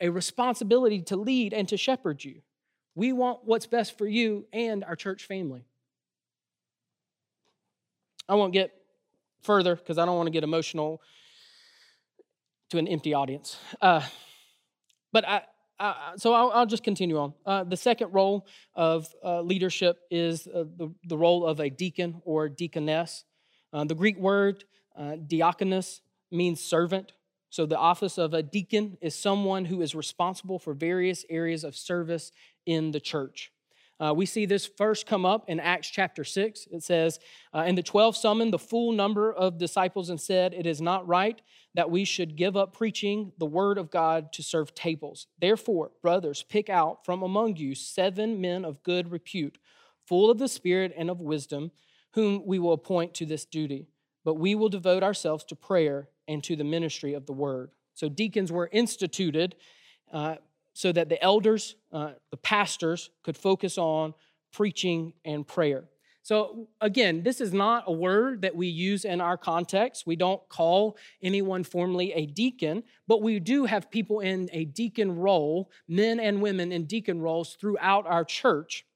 a 0.00 0.08
responsibility 0.08 1.02
to 1.02 1.16
lead 1.16 1.52
and 1.52 1.68
to 1.68 1.76
shepherd 1.76 2.24
you. 2.24 2.42
We 2.94 3.12
want 3.12 3.40
what's 3.44 3.66
best 3.66 3.98
for 3.98 4.06
you 4.06 4.46
and 4.52 4.84
our 4.84 4.96
church 4.96 5.24
family. 5.26 5.64
I 8.28 8.36
won't 8.36 8.52
get 8.52 8.72
further 9.42 9.76
because 9.76 9.98
I 9.98 10.06
don't 10.06 10.16
want 10.16 10.28
to 10.28 10.32
get 10.32 10.44
emotional 10.44 11.02
to 12.70 12.78
an 12.78 12.88
empty 12.88 13.14
audience. 13.14 13.58
Uh, 13.80 14.02
but 15.12 15.28
I, 15.28 15.42
uh, 15.78 16.16
so 16.16 16.32
I'll, 16.32 16.50
I'll, 16.50 16.66
just 16.66 16.84
continue 16.84 17.18
on. 17.18 17.34
Uh, 17.44 17.64
the 17.64 17.76
second 17.76 18.12
role 18.12 18.46
of 18.74 19.08
uh, 19.24 19.42
leadership 19.42 19.98
is 20.10 20.46
uh, 20.46 20.64
the, 20.76 20.92
the 21.04 21.18
role 21.18 21.46
of 21.46 21.60
a 21.60 21.68
deacon 21.68 22.22
or 22.24 22.48
deaconess. 22.48 23.24
Uh, 23.72 23.84
the 23.84 23.94
Greek 23.94 24.16
word 24.18 24.64
uh, 24.96 25.16
diakonos 25.26 26.00
means 26.30 26.60
servant. 26.60 27.12
So 27.54 27.66
the 27.66 27.78
office 27.78 28.18
of 28.18 28.34
a 28.34 28.42
deacon 28.42 28.98
is 29.00 29.14
someone 29.14 29.66
who 29.66 29.80
is 29.80 29.94
responsible 29.94 30.58
for 30.58 30.74
various 30.74 31.24
areas 31.30 31.62
of 31.62 31.76
service 31.76 32.32
in 32.66 32.90
the 32.90 32.98
church. 32.98 33.52
Uh, 34.00 34.12
we 34.12 34.26
see 34.26 34.44
this 34.44 34.66
first 34.66 35.06
come 35.06 35.24
up 35.24 35.44
in 35.48 35.60
Acts 35.60 35.88
chapter 35.88 36.24
6. 36.24 36.66
It 36.72 36.82
says, 36.82 37.20
uh, 37.52 37.58
And 37.58 37.78
the 37.78 37.82
12 37.84 38.16
summoned 38.16 38.52
the 38.52 38.58
full 38.58 38.90
number 38.90 39.32
of 39.32 39.56
disciples 39.56 40.10
and 40.10 40.20
said, 40.20 40.52
It 40.52 40.66
is 40.66 40.80
not 40.80 41.06
right 41.06 41.40
that 41.76 41.92
we 41.92 42.04
should 42.04 42.34
give 42.34 42.56
up 42.56 42.76
preaching 42.76 43.30
the 43.38 43.46
word 43.46 43.78
of 43.78 43.88
God 43.88 44.32
to 44.32 44.42
serve 44.42 44.74
tables. 44.74 45.28
Therefore, 45.40 45.92
brothers, 46.02 46.42
pick 46.42 46.68
out 46.68 47.04
from 47.04 47.22
among 47.22 47.54
you 47.54 47.76
seven 47.76 48.40
men 48.40 48.64
of 48.64 48.82
good 48.82 49.12
repute, 49.12 49.58
full 50.08 50.28
of 50.28 50.38
the 50.38 50.48
Spirit 50.48 50.92
and 50.96 51.08
of 51.08 51.20
wisdom, 51.20 51.70
whom 52.14 52.44
we 52.44 52.58
will 52.58 52.72
appoint 52.72 53.14
to 53.14 53.24
this 53.24 53.44
duty. 53.44 53.86
But 54.24 54.40
we 54.40 54.56
will 54.56 54.70
devote 54.70 55.04
ourselves 55.04 55.44
to 55.44 55.54
prayer 55.54 56.08
and 56.28 56.42
to 56.44 56.56
the 56.56 56.64
ministry 56.64 57.14
of 57.14 57.26
the 57.26 57.32
word. 57.32 57.70
So, 57.94 58.08
deacons 58.08 58.50
were 58.50 58.68
instituted. 58.72 59.56
Uh, 60.12 60.36
so 60.74 60.90
that 60.92 61.08
the 61.08 61.22
elders, 61.22 61.76
uh, 61.92 62.10
the 62.30 62.36
pastors, 62.36 63.10
could 63.22 63.36
focus 63.36 63.78
on 63.78 64.12
preaching 64.52 65.12
and 65.24 65.46
prayer. 65.46 65.84
So, 66.22 66.68
again, 66.80 67.22
this 67.22 67.40
is 67.40 67.52
not 67.52 67.84
a 67.86 67.92
word 67.92 68.42
that 68.42 68.56
we 68.56 68.66
use 68.66 69.04
in 69.04 69.20
our 69.20 69.36
context. 69.36 70.06
We 70.06 70.16
don't 70.16 70.40
call 70.48 70.96
anyone 71.22 71.64
formally 71.64 72.12
a 72.14 72.26
deacon, 72.26 72.82
but 73.06 73.20
we 73.20 73.38
do 73.40 73.66
have 73.66 73.90
people 73.90 74.20
in 74.20 74.48
a 74.52 74.64
deacon 74.64 75.16
role, 75.16 75.70
men 75.86 76.18
and 76.18 76.40
women 76.40 76.72
in 76.72 76.86
deacon 76.86 77.20
roles 77.20 77.56
throughout 77.60 78.06
our 78.06 78.24
church. 78.24 78.86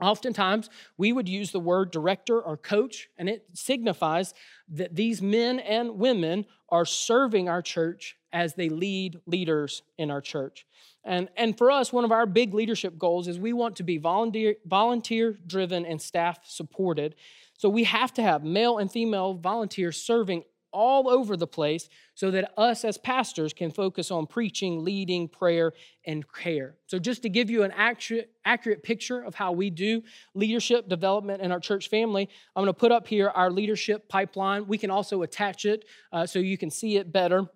Oftentimes, 0.00 0.70
we 0.96 1.12
would 1.12 1.28
use 1.28 1.50
the 1.50 1.60
word 1.60 1.90
director 1.90 2.40
or 2.40 2.56
coach, 2.56 3.08
and 3.18 3.28
it 3.28 3.44
signifies 3.54 4.34
that 4.68 4.96
these 4.96 5.20
men 5.20 5.58
and 5.60 5.98
women 5.98 6.46
are 6.68 6.84
serving 6.84 7.48
our 7.48 7.62
church 7.62 8.16
as 8.32 8.54
they 8.54 8.68
lead 8.68 9.20
leaders 9.26 9.82
in 9.98 10.10
our 10.10 10.20
church. 10.20 10.66
And, 11.04 11.28
and 11.36 11.56
for 11.56 11.70
us, 11.70 11.92
one 11.92 12.04
of 12.04 12.12
our 12.12 12.26
big 12.26 12.52
leadership 12.54 12.98
goals 12.98 13.26
is 13.26 13.38
we 13.38 13.52
want 13.52 13.76
to 13.76 13.82
be 13.82 13.98
volunteer, 13.98 14.56
volunteer 14.66 15.36
driven 15.46 15.86
and 15.86 16.00
staff 16.00 16.38
supported. 16.44 17.14
So 17.58 17.68
we 17.68 17.84
have 17.84 18.12
to 18.14 18.22
have 18.22 18.44
male 18.44 18.78
and 18.78 18.90
female 18.90 19.34
volunteers 19.34 20.00
serving 20.00 20.44
all 20.72 21.08
over 21.08 21.36
the 21.36 21.46
place 21.46 21.88
so 22.14 22.30
that 22.30 22.52
us 22.56 22.84
as 22.84 22.98
pastors 22.98 23.52
can 23.52 23.70
focus 23.70 24.10
on 24.10 24.26
preaching, 24.26 24.84
leading, 24.84 25.28
prayer, 25.28 25.72
and 26.06 26.24
care. 26.32 26.74
So, 26.86 26.98
just 26.98 27.22
to 27.22 27.28
give 27.28 27.50
you 27.50 27.62
an 27.62 27.72
accurate, 27.72 28.30
accurate 28.44 28.82
picture 28.82 29.20
of 29.22 29.34
how 29.34 29.52
we 29.52 29.70
do 29.70 30.02
leadership 30.34 30.88
development 30.88 31.42
in 31.42 31.52
our 31.52 31.60
church 31.60 31.88
family, 31.88 32.28
I'm 32.56 32.62
going 32.64 32.74
to 32.74 32.78
put 32.78 32.92
up 32.92 33.06
here 33.06 33.28
our 33.28 33.50
leadership 33.50 34.08
pipeline. 34.08 34.66
We 34.66 34.78
can 34.78 34.90
also 34.90 35.22
attach 35.22 35.64
it 35.64 35.84
uh, 36.12 36.26
so 36.26 36.38
you 36.38 36.58
can 36.58 36.70
see 36.70 36.96
it 36.96 37.12
better. 37.12 37.46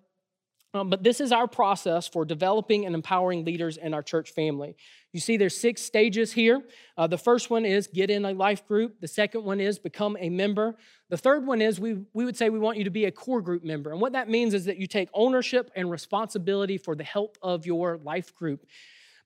Um, 0.75 0.89
but 0.89 1.03
this 1.03 1.21
is 1.21 1.31
our 1.31 1.47
process 1.47 2.05
for 2.05 2.25
developing 2.25 2.85
and 2.85 2.93
empowering 2.93 3.45
leaders 3.45 3.77
in 3.77 3.93
our 3.93 4.03
church 4.03 4.31
family. 4.31 4.75
You 5.13 5.21
see, 5.21 5.37
there's 5.37 5.57
six 5.57 5.81
stages 5.81 6.33
here. 6.33 6.61
Uh, 6.97 7.07
the 7.07 7.17
first 7.17 7.49
one 7.49 7.63
is 7.63 7.87
get 7.87 8.09
in 8.09 8.25
a 8.25 8.33
life 8.33 8.67
group. 8.67 8.99
The 8.99 9.07
second 9.07 9.45
one 9.45 9.61
is 9.61 9.79
become 9.79 10.17
a 10.19 10.29
member. 10.29 10.75
The 11.09 11.15
third 11.15 11.47
one 11.47 11.61
is 11.61 11.79
we, 11.79 12.03
we 12.13 12.25
would 12.25 12.35
say 12.35 12.49
we 12.49 12.59
want 12.59 12.77
you 12.77 12.83
to 12.83 12.89
be 12.89 13.05
a 13.05 13.11
core 13.11 13.41
group 13.41 13.63
member. 13.63 13.91
And 13.91 14.01
what 14.01 14.11
that 14.11 14.27
means 14.27 14.53
is 14.53 14.65
that 14.65 14.75
you 14.75 14.85
take 14.85 15.07
ownership 15.13 15.71
and 15.77 15.89
responsibility 15.89 16.77
for 16.77 16.93
the 16.93 17.05
health 17.05 17.37
of 17.41 17.65
your 17.65 17.97
life 17.99 18.35
group. 18.35 18.65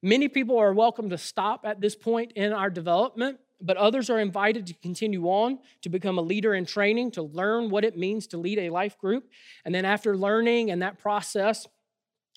Many 0.04 0.28
people 0.28 0.60
are 0.60 0.72
welcome 0.72 1.10
to 1.10 1.18
stop 1.18 1.66
at 1.66 1.82
this 1.82 1.96
point 1.96 2.34
in 2.34 2.54
our 2.54 2.70
development 2.70 3.40
but 3.62 3.78
others 3.78 4.10
are 4.10 4.20
invited 4.20 4.68
to 4.68 4.74
continue 4.74 5.26
on 5.26 5.60
to 5.82 5.90
become 5.90 6.18
a 6.18 6.22
leader 6.22 6.54
in 6.54 6.66
training, 6.66 7.12
to 7.12 7.24
learn 7.24 7.70
what 7.70 7.84
it 7.84 7.98
means 7.98 8.28
to 8.28 8.38
lead 8.38 8.60
a 8.60 8.70
life 8.70 8.98
group. 8.98 9.30
And 9.66 9.74
then 9.74 9.86
after 9.86 10.16
learning 10.16 10.72
and 10.72 10.82
that 10.82 10.98
process, 10.98 11.68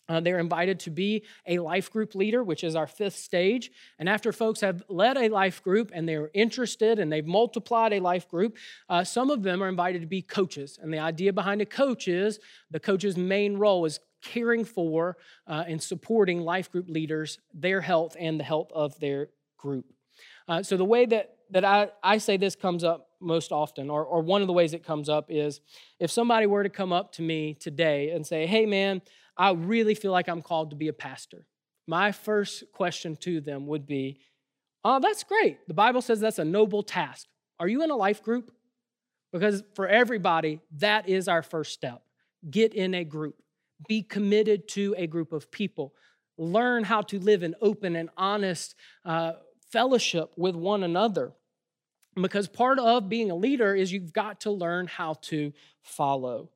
uh, 0.08 0.20
they're 0.20 0.40
invited 0.40 0.80
to 0.80 0.90
be 0.90 1.24
a 1.46 1.58
life 1.58 1.90
group 1.90 2.14
leader, 2.14 2.42
which 2.42 2.64
is 2.64 2.74
our 2.74 2.86
fifth 2.86 3.16
stage. 3.16 3.70
And 3.98 4.08
after 4.08 4.32
folks 4.32 4.60
have 4.60 4.82
led 4.88 5.16
a 5.16 5.28
life 5.28 5.62
group 5.62 5.90
and 5.94 6.08
they're 6.08 6.30
interested 6.34 6.98
and 6.98 7.10
they've 7.10 7.24
multiplied 7.24 7.92
a 7.92 8.00
life 8.00 8.28
group, 8.28 8.56
uh, 8.88 9.04
some 9.04 9.30
of 9.30 9.42
them 9.42 9.62
are 9.62 9.68
invited 9.68 10.00
to 10.00 10.08
be 10.08 10.20
coaches. 10.20 10.78
And 10.82 10.92
the 10.92 10.98
idea 10.98 11.32
behind 11.32 11.62
a 11.62 11.66
coach 11.66 12.08
is 12.08 12.40
the 12.70 12.80
coach's 12.80 13.16
main 13.16 13.56
role 13.56 13.84
is 13.84 14.00
caring 14.22 14.64
for 14.64 15.16
uh, 15.46 15.64
and 15.66 15.82
supporting 15.82 16.40
life 16.40 16.70
group 16.70 16.88
leaders, 16.88 17.38
their 17.54 17.80
health, 17.80 18.16
and 18.18 18.38
the 18.38 18.44
health 18.44 18.70
of 18.72 18.98
their 19.00 19.28
group. 19.56 19.86
Uh, 20.48 20.62
so 20.62 20.76
the 20.76 20.84
way 20.84 21.06
that, 21.06 21.36
that 21.50 21.64
I, 21.64 21.90
I 22.02 22.18
say 22.18 22.36
this 22.36 22.54
comes 22.54 22.84
up 22.84 23.08
most 23.20 23.52
often, 23.52 23.90
or, 23.90 24.04
or 24.04 24.22
one 24.22 24.40
of 24.40 24.46
the 24.46 24.52
ways 24.52 24.74
it 24.74 24.84
comes 24.84 25.08
up 25.08 25.26
is 25.28 25.60
if 26.00 26.10
somebody 26.10 26.46
were 26.46 26.62
to 26.62 26.68
come 26.68 26.92
up 26.92 27.12
to 27.12 27.22
me 27.22 27.54
today 27.54 28.10
and 28.10 28.26
say, 28.26 28.46
hey 28.46 28.66
man, 28.66 29.02
I 29.36 29.52
really 29.52 29.94
feel 29.94 30.12
like 30.12 30.28
I'm 30.28 30.42
called 30.42 30.70
to 30.70 30.76
be 30.76 30.88
a 30.88 30.92
pastor. 30.92 31.46
My 31.86 32.12
first 32.12 32.64
question 32.72 33.16
to 33.16 33.40
them 33.40 33.66
would 33.66 33.86
be, 33.86 34.18
oh, 34.84 35.00
that's 35.00 35.24
great. 35.24 35.58
The 35.68 35.74
Bible 35.74 36.02
says 36.02 36.20
that's 36.20 36.38
a 36.38 36.44
noble 36.44 36.82
task. 36.82 37.26
Are 37.58 37.68
you 37.68 37.82
in 37.82 37.90
a 37.90 37.96
life 37.96 38.22
group? 38.22 38.52
Because 39.32 39.62
for 39.74 39.88
everybody, 39.88 40.60
that 40.78 41.08
is 41.08 41.28
our 41.28 41.42
first 41.42 41.72
step. 41.72 42.02
Get 42.50 42.74
in 42.74 42.94
a 42.94 43.04
group, 43.04 43.36
be 43.88 44.02
committed 44.02 44.68
to 44.68 44.94
a 44.98 45.06
group 45.06 45.32
of 45.32 45.50
people, 45.50 45.94
learn 46.36 46.84
how 46.84 47.02
to 47.02 47.18
live 47.18 47.42
an 47.42 47.54
open 47.62 47.96
and 47.96 48.10
honest 48.16 48.74
uh, 49.04 49.32
fellowship 49.72 50.32
with 50.36 50.54
one 50.54 50.82
another. 50.82 51.32
Because 52.14 52.46
part 52.46 52.78
of 52.78 53.08
being 53.08 53.30
a 53.30 53.34
leader 53.34 53.74
is 53.74 53.90
you've 53.90 54.12
got 54.12 54.40
to 54.40 54.50
learn 54.50 54.86
how 54.86 55.14
to 55.22 55.52
follow. 55.80 56.50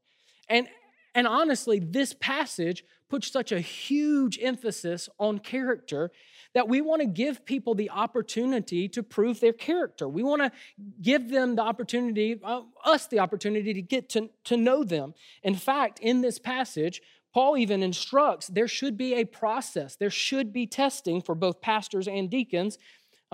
And, 0.49 0.69
and 1.15 1.27
honestly, 1.27 1.79
this 1.79 2.13
passage 2.13 2.85
puts 3.09 3.31
such 3.31 3.53
a 3.53 3.61
huge 3.61 4.39
emphasis 4.43 5.09
on 5.19 5.39
character 5.39 6.11
that 6.55 6.69
we 6.69 6.81
want 6.81 7.01
to 7.03 7.07
give 7.07 7.45
people 7.45 7.75
the 7.75 7.91
opportunity 7.91 8.89
to 8.89 9.03
prove 9.03 9.41
their 9.41 9.53
character. 9.53 10.09
We 10.09 10.23
want 10.23 10.43
to 10.43 10.53
give 11.01 11.31
them 11.31 11.57
the 11.57 11.63
opportunity, 11.63 12.41
uh, 12.43 12.63
us 12.85 13.07
the 13.07 13.19
opportunity 13.19 13.75
to 13.75 13.83
get 13.83 14.09
to, 14.11 14.31
to 14.45 14.57
know 14.57 14.83
them. 14.83 15.15
In 15.43 15.55
fact, 15.55 16.01
in 16.01 16.21
this 16.21 16.39
passage, 16.39 17.03
Paul 17.33 17.59
even 17.59 17.83
instructs 17.83 18.47
there 18.47 18.69
should 18.69 18.97
be 18.97 19.15
a 19.15 19.25
process, 19.25 19.97
there 19.97 20.11
should 20.11 20.53
be 20.53 20.67
testing 20.67 21.21
for 21.21 21.35
both 21.35 21.61
pastors 21.61 22.09
and 22.09 22.31
deacons 22.31 22.79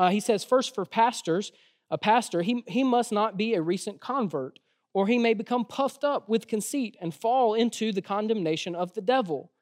Uh, 0.02 0.10
he 0.10 0.18
says, 0.18 0.42
first, 0.42 0.74
for 0.74 0.84
pastors, 0.84 1.52
a 1.88 1.96
pastor, 1.96 2.42
he, 2.42 2.64
he 2.66 2.82
must 2.82 3.12
not 3.12 3.36
be 3.36 3.54
a 3.54 3.62
recent 3.62 4.00
convert, 4.00 4.58
or 4.92 5.06
he 5.06 5.16
may 5.16 5.32
become 5.32 5.64
puffed 5.64 6.02
up 6.02 6.28
with 6.28 6.48
conceit 6.48 6.96
and 7.00 7.14
fall 7.14 7.54
into 7.54 7.92
the 7.92 8.02
condemnation 8.02 8.74
of 8.74 8.94
the 8.94 9.00
devil. 9.00 9.52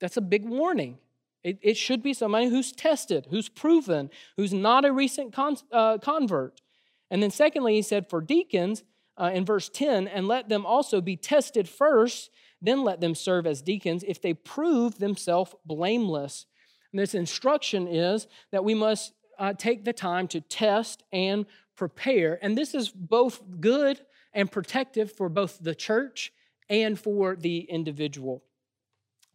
That's 0.00 0.16
a 0.16 0.22
big 0.22 0.46
warning. 0.46 0.96
It, 1.44 1.58
it 1.60 1.76
should 1.76 2.02
be 2.02 2.14
somebody 2.14 2.48
who's 2.48 2.72
tested, 2.72 3.26
who's 3.28 3.50
proven, 3.50 4.08
who's 4.38 4.54
not 4.54 4.86
a 4.86 4.90
recent 4.90 5.34
con, 5.34 5.58
uh, 5.70 5.98
convert. 5.98 6.62
And 7.10 7.22
then, 7.22 7.30
secondly, 7.30 7.74
he 7.74 7.82
said, 7.82 8.08
for 8.08 8.22
deacons, 8.22 8.84
uh, 9.18 9.32
in 9.34 9.44
verse 9.44 9.68
10, 9.68 10.08
and 10.08 10.26
let 10.26 10.48
them 10.48 10.64
also 10.64 11.02
be 11.02 11.16
tested 11.16 11.68
first, 11.68 12.30
then 12.62 12.84
let 12.84 13.02
them 13.02 13.14
serve 13.14 13.46
as 13.46 13.60
deacons 13.60 14.02
if 14.08 14.22
they 14.22 14.32
prove 14.32 14.98
themselves 14.98 15.54
blameless. 15.66 16.46
And 16.90 16.98
this 16.98 17.14
instruction 17.14 17.86
is 17.86 18.26
that 18.50 18.64
we 18.64 18.72
must 18.72 19.12
uh, 19.38 19.52
take 19.52 19.84
the 19.84 19.92
time 19.92 20.28
to 20.28 20.40
test 20.40 21.02
and 21.12 21.46
prepare. 21.76 22.38
And 22.42 22.58
this 22.58 22.74
is 22.74 22.90
both 22.90 23.40
good 23.60 24.00
and 24.32 24.50
protective 24.50 25.12
for 25.12 25.28
both 25.28 25.58
the 25.60 25.74
church 25.74 26.32
and 26.68 26.98
for 26.98 27.36
the 27.36 27.60
individual. 27.60 28.42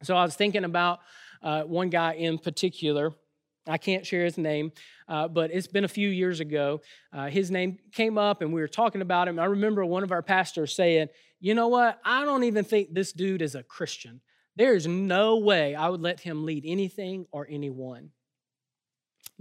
So 0.04 0.16
I 0.16 0.24
was 0.24 0.36
thinking 0.36 0.66
about 0.66 1.00
uh, 1.42 1.64
one 1.64 1.90
guy 1.90 2.14
in 2.14 2.38
particular. 2.38 3.14
I 3.66 3.78
can't 3.78 4.06
share 4.06 4.26
his 4.26 4.38
name, 4.38 4.74
uh, 5.08 5.30
but 5.30 5.50
it's 5.52 5.68
been 5.68 5.86
a 5.86 5.90
few 5.90 6.10
years 6.10 6.42
ago. 6.42 6.82
Uh, 7.14 7.28
his 7.28 7.50
name 7.50 7.78
came 7.94 8.18
up 8.18 8.42
and 8.42 8.52
we 8.52 8.60
were 8.60 8.68
talking 8.68 9.02
about 9.02 9.28
him. 9.28 9.40
I 9.40 9.46
remember 9.46 9.86
one 9.86 10.04
of 10.04 10.12
our 10.12 10.22
pastors 10.22 10.76
saying, 10.76 11.08
You 11.40 11.54
know 11.56 11.70
what? 11.70 12.00
I 12.04 12.26
don't 12.26 12.44
even 12.44 12.66
think 12.66 12.94
this 12.94 13.14
dude 13.14 13.42
is 13.42 13.56
a 13.56 13.64
Christian. 13.64 14.20
There 14.56 14.76
is 14.76 14.86
no 14.86 15.38
way 15.38 15.76
I 15.76 15.88
would 15.88 16.02
let 16.02 16.20
him 16.20 16.46
lead 16.46 16.64
anything 16.68 17.26
or 17.32 17.48
anyone. 17.50 18.12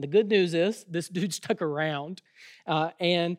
The 0.03 0.09
good 0.09 0.29
news 0.29 0.53
is 0.53 0.85
this 0.89 1.09
dude 1.09 1.33
stuck 1.33 1.63
around. 1.63 2.21
Uh, 2.67 2.91
and 3.01 3.39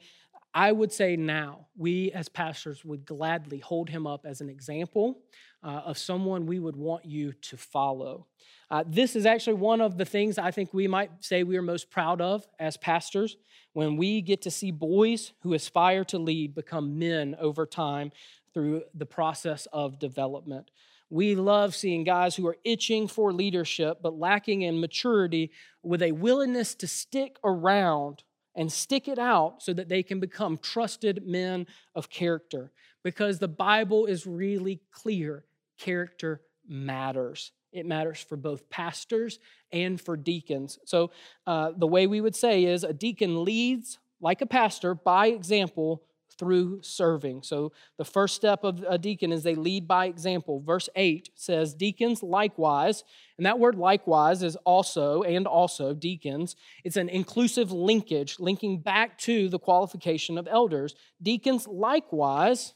I 0.54 0.72
would 0.72 0.92
say 0.92 1.16
now, 1.16 1.68
we 1.76 2.12
as 2.12 2.30
pastors 2.30 2.86
would 2.86 3.06
gladly 3.06 3.60
hold 3.60 3.90
him 3.90 4.06
up 4.06 4.26
as 4.26 4.40
an 4.40 4.50
example 4.50 5.20
uh, 5.64 5.82
of 5.86 5.98
someone 5.98 6.46
we 6.46 6.60
would 6.60 6.76
want 6.76 7.06
you 7.06 7.34
to 7.34 7.58
follow. 7.58 8.28
Uh, 8.70 8.84
this 8.88 9.16
is 9.16 9.26
actually 9.26 9.54
one 9.54 9.82
of 9.82 9.98
the 9.98 10.06
things 10.06 10.38
I 10.38 10.52
think 10.52 10.74
we 10.74 10.88
might 10.88 11.12
say 11.20 11.44
we 11.44 11.58
are 11.58 11.64
most 11.64 11.90
proud 11.90 12.22
of 12.22 12.48
as 12.60 12.78
pastors 12.78 13.38
when 13.74 13.98
we 13.98 14.22
get 14.22 14.42
to 14.44 14.52
see 14.52 14.72
boys 14.72 15.34
who 15.42 15.54
aspire 15.54 16.04
to 16.06 16.20
lead 16.20 16.54
become 16.54 17.00
men 17.00 17.36
over 17.40 17.66
time 17.66 18.12
through 18.54 18.84
the 18.94 19.06
process 19.06 19.68
of 19.74 20.00
development. 20.00 20.70
We 21.14 21.36
love 21.36 21.76
seeing 21.76 22.04
guys 22.04 22.36
who 22.36 22.48
are 22.48 22.58
itching 22.64 23.08
for 23.08 23.32
leadership 23.32 24.00
but 24.02 24.18
lacking 24.18 24.64
in 24.64 24.80
maturity 24.80 25.52
with 25.84 26.02
a 26.02 26.12
willingness 26.12 26.74
to 26.74 26.88
stick 26.88 27.38
around 27.44 28.24
and 28.56 28.72
stick 28.72 29.08
it 29.08 29.20
out 29.20 29.62
so 29.62 29.74
that 29.74 29.90
they 29.90 30.02
can 30.02 30.20
become 30.20 30.58
trusted 30.58 31.24
men 31.24 31.68
of 31.94 32.10
character. 32.10 32.72
Because 33.04 33.38
the 33.38 33.48
Bible 33.48 34.08
is 34.08 34.26
really 34.26 34.82
clear 34.90 35.46
character 35.78 36.42
matters. 36.68 37.52
It 37.72 37.86
matters 37.86 38.20
for 38.20 38.36
both 38.36 38.68
pastors 38.72 39.38
and 39.72 40.02
for 40.02 40.18
deacons. 40.18 40.80
So, 40.84 41.12
uh, 41.46 41.74
the 41.78 41.86
way 41.86 42.08
we 42.08 42.22
would 42.22 42.36
say 42.36 42.64
is 42.64 42.84
a 42.84 42.92
deacon 42.92 43.44
leads 43.44 44.00
like 44.20 44.42
a 44.42 44.48
pastor 44.48 44.96
by 44.96 45.28
example 45.28 46.02
through 46.38 46.82
serving. 46.82 47.44
So, 47.44 47.72
the 47.98 48.06
first 48.06 48.36
step 48.36 48.64
of 48.64 48.84
a 48.88 48.98
deacon 48.98 49.32
is 49.32 49.44
they 49.44 49.56
lead 49.56 49.88
by 49.88 50.08
example. 50.08 50.62
Verse 50.62 50.90
8 50.96 51.30
says, 51.36 51.74
Deacons 51.74 52.24
likewise, 52.24 53.04
and 53.38 53.46
that 53.46 53.60
word 53.60 53.76
likewise 53.76 54.44
is 54.44 54.56
also 54.58 55.24
and 55.24 55.48
also 55.48 55.94
deacons. 55.94 56.56
It's 56.84 56.98
an 56.98 57.10
inclusive 57.10 57.72
linkage, 57.72 58.40
linking 58.40 58.80
back 58.80 59.18
to 59.20 59.50
the 59.50 59.60
qualification 59.60 60.38
of 60.38 60.48
elders. 60.50 60.96
Deacons 61.22 61.68
likewise 61.68 62.74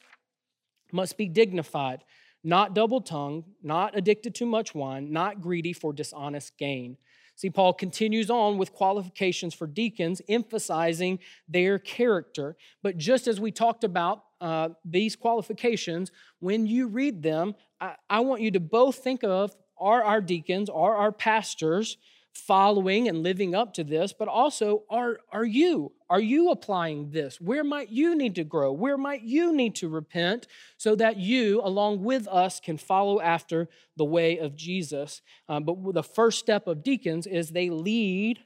must 0.91 1.17
be 1.17 1.27
dignified 1.27 2.03
not 2.47 2.73
double 2.73 3.01
tongued, 3.01 3.43
not 3.61 3.97
addicted 3.97 4.33
to 4.35 4.45
much 4.45 4.73
wine, 4.73 5.11
not 5.11 5.41
greedy 5.41 5.73
for 5.73 5.91
dishonest 5.91 6.57
gain. 6.57 6.97
See, 7.37 7.51
Paul 7.51 7.73
continues 7.73 8.31
on 8.31 8.57
with 8.57 8.73
qualifications 8.73 9.53
for 9.53 9.67
deacons, 9.67 10.23
emphasizing 10.27 11.19
their 11.47 11.77
character. 11.77 12.57
But 12.81 12.97
just 12.97 13.27
as 13.27 13.39
we 13.39 13.51
talked 13.51 13.83
about 13.83 14.23
uh, 14.41 14.69
these 14.83 15.15
qualifications, 15.15 16.11
when 16.39 16.65
you 16.65 16.87
read 16.87 17.21
them, 17.21 17.53
I, 17.79 17.93
I 18.09 18.21
want 18.21 18.41
you 18.41 18.49
to 18.51 18.59
both 18.59 18.95
think 18.97 19.23
of 19.23 19.55
are 19.79 20.03
our 20.03 20.19
deacons, 20.19 20.67
are 20.67 20.95
our 20.95 21.11
pastors 21.11 21.97
following 22.37 23.07
and 23.07 23.23
living 23.23 23.55
up 23.55 23.73
to 23.73 23.83
this, 23.83 24.13
but 24.13 24.27
also 24.27 24.83
are, 24.89 25.19
are 25.31 25.45
you? 25.45 25.91
Are 26.09 26.21
you 26.21 26.51
applying 26.51 27.09
this? 27.09 27.41
Where 27.41 27.63
might 27.63 27.89
you 27.89 28.15
need 28.15 28.35
to 28.35 28.43
grow? 28.43 28.71
Where 28.71 28.97
might 28.97 29.23
you 29.23 29.53
need 29.53 29.75
to 29.75 29.89
repent 29.89 30.47
so 30.77 30.95
that 30.95 31.17
you, 31.17 31.61
along 31.63 32.03
with 32.03 32.27
us, 32.27 32.59
can 32.59 32.77
follow 32.77 33.19
after 33.19 33.67
the 33.95 34.05
way 34.05 34.37
of 34.37 34.55
Jesus? 34.55 35.21
Um, 35.49 35.63
but 35.63 35.93
the 35.93 36.03
first 36.03 36.39
step 36.39 36.67
of 36.67 36.83
deacons 36.83 37.27
is 37.27 37.49
they 37.49 37.69
lead 37.69 38.39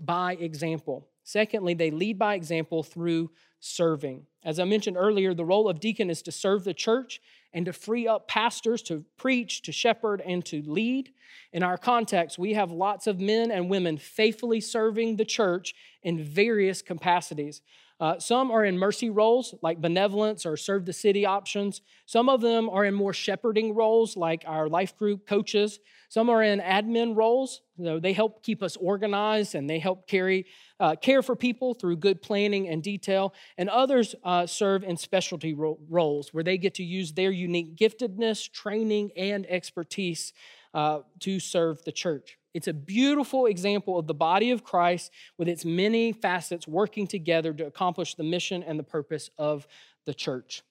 by 0.00 0.34
example. 0.34 1.08
Secondly, 1.24 1.74
they 1.74 1.90
lead 1.90 2.18
by 2.18 2.34
example 2.34 2.82
through 2.82 3.30
serving. 3.60 4.26
As 4.44 4.58
I 4.58 4.64
mentioned 4.64 4.96
earlier, 4.96 5.34
the 5.34 5.44
role 5.44 5.68
of 5.68 5.80
deacon 5.80 6.10
is 6.10 6.22
to 6.22 6.32
serve 6.32 6.64
the 6.64 6.74
church 6.74 7.20
and 7.54 7.66
to 7.66 7.72
free 7.72 8.08
up 8.08 8.28
pastors 8.28 8.82
to 8.82 9.04
preach, 9.16 9.62
to 9.62 9.72
shepherd, 9.72 10.22
and 10.24 10.44
to 10.46 10.62
lead. 10.62 11.10
In 11.52 11.62
our 11.62 11.76
context, 11.76 12.38
we 12.38 12.54
have 12.54 12.70
lots 12.70 13.06
of 13.06 13.20
men 13.20 13.50
and 13.50 13.68
women 13.68 13.98
faithfully 13.98 14.60
serving 14.60 15.16
the 15.16 15.24
church 15.24 15.74
in 16.02 16.22
various 16.22 16.82
capacities. 16.82 17.60
Uh, 18.02 18.18
some 18.18 18.50
are 18.50 18.64
in 18.64 18.76
mercy 18.76 19.10
roles 19.10 19.54
like 19.62 19.80
benevolence 19.80 20.44
or 20.44 20.56
serve 20.56 20.84
the 20.84 20.92
city 20.92 21.24
options. 21.24 21.82
Some 22.04 22.28
of 22.28 22.40
them 22.40 22.68
are 22.68 22.84
in 22.84 22.94
more 22.94 23.12
shepherding 23.12 23.76
roles 23.76 24.16
like 24.16 24.42
our 24.44 24.68
life 24.68 24.98
group 24.98 25.24
coaches. 25.24 25.78
Some 26.08 26.28
are 26.28 26.42
in 26.42 26.58
admin 26.58 27.14
roles. 27.14 27.60
You 27.76 27.84
know, 27.84 28.00
they 28.00 28.12
help 28.12 28.42
keep 28.42 28.60
us 28.60 28.76
organized 28.76 29.54
and 29.54 29.70
they 29.70 29.78
help 29.78 30.08
carry 30.08 30.46
uh, 30.80 30.96
care 30.96 31.22
for 31.22 31.36
people 31.36 31.74
through 31.74 31.98
good 31.98 32.20
planning 32.20 32.68
and 32.68 32.82
detail. 32.82 33.34
And 33.56 33.68
others 33.68 34.16
uh, 34.24 34.48
serve 34.48 34.82
in 34.82 34.96
specialty 34.96 35.54
ro- 35.54 35.78
roles 35.88 36.34
where 36.34 36.42
they 36.42 36.58
get 36.58 36.74
to 36.74 36.82
use 36.82 37.12
their 37.12 37.30
unique 37.30 37.76
giftedness, 37.76 38.50
training, 38.50 39.12
and 39.16 39.46
expertise 39.48 40.32
uh, 40.74 41.02
to 41.20 41.38
serve 41.38 41.84
the 41.84 41.92
church. 41.92 42.36
It's 42.54 42.68
a 42.68 42.72
beautiful 42.72 43.46
example 43.46 43.98
of 43.98 44.06
the 44.06 44.14
body 44.14 44.50
of 44.50 44.62
Christ 44.62 45.10
with 45.38 45.48
its 45.48 45.64
many 45.64 46.12
facets 46.12 46.68
working 46.68 47.06
together 47.06 47.52
to 47.54 47.66
accomplish 47.66 48.14
the 48.14 48.24
mission 48.24 48.62
and 48.62 48.78
the 48.78 48.84
purpose 48.84 49.30
of 49.38 49.66
the 50.04 50.12
church. 50.12 50.62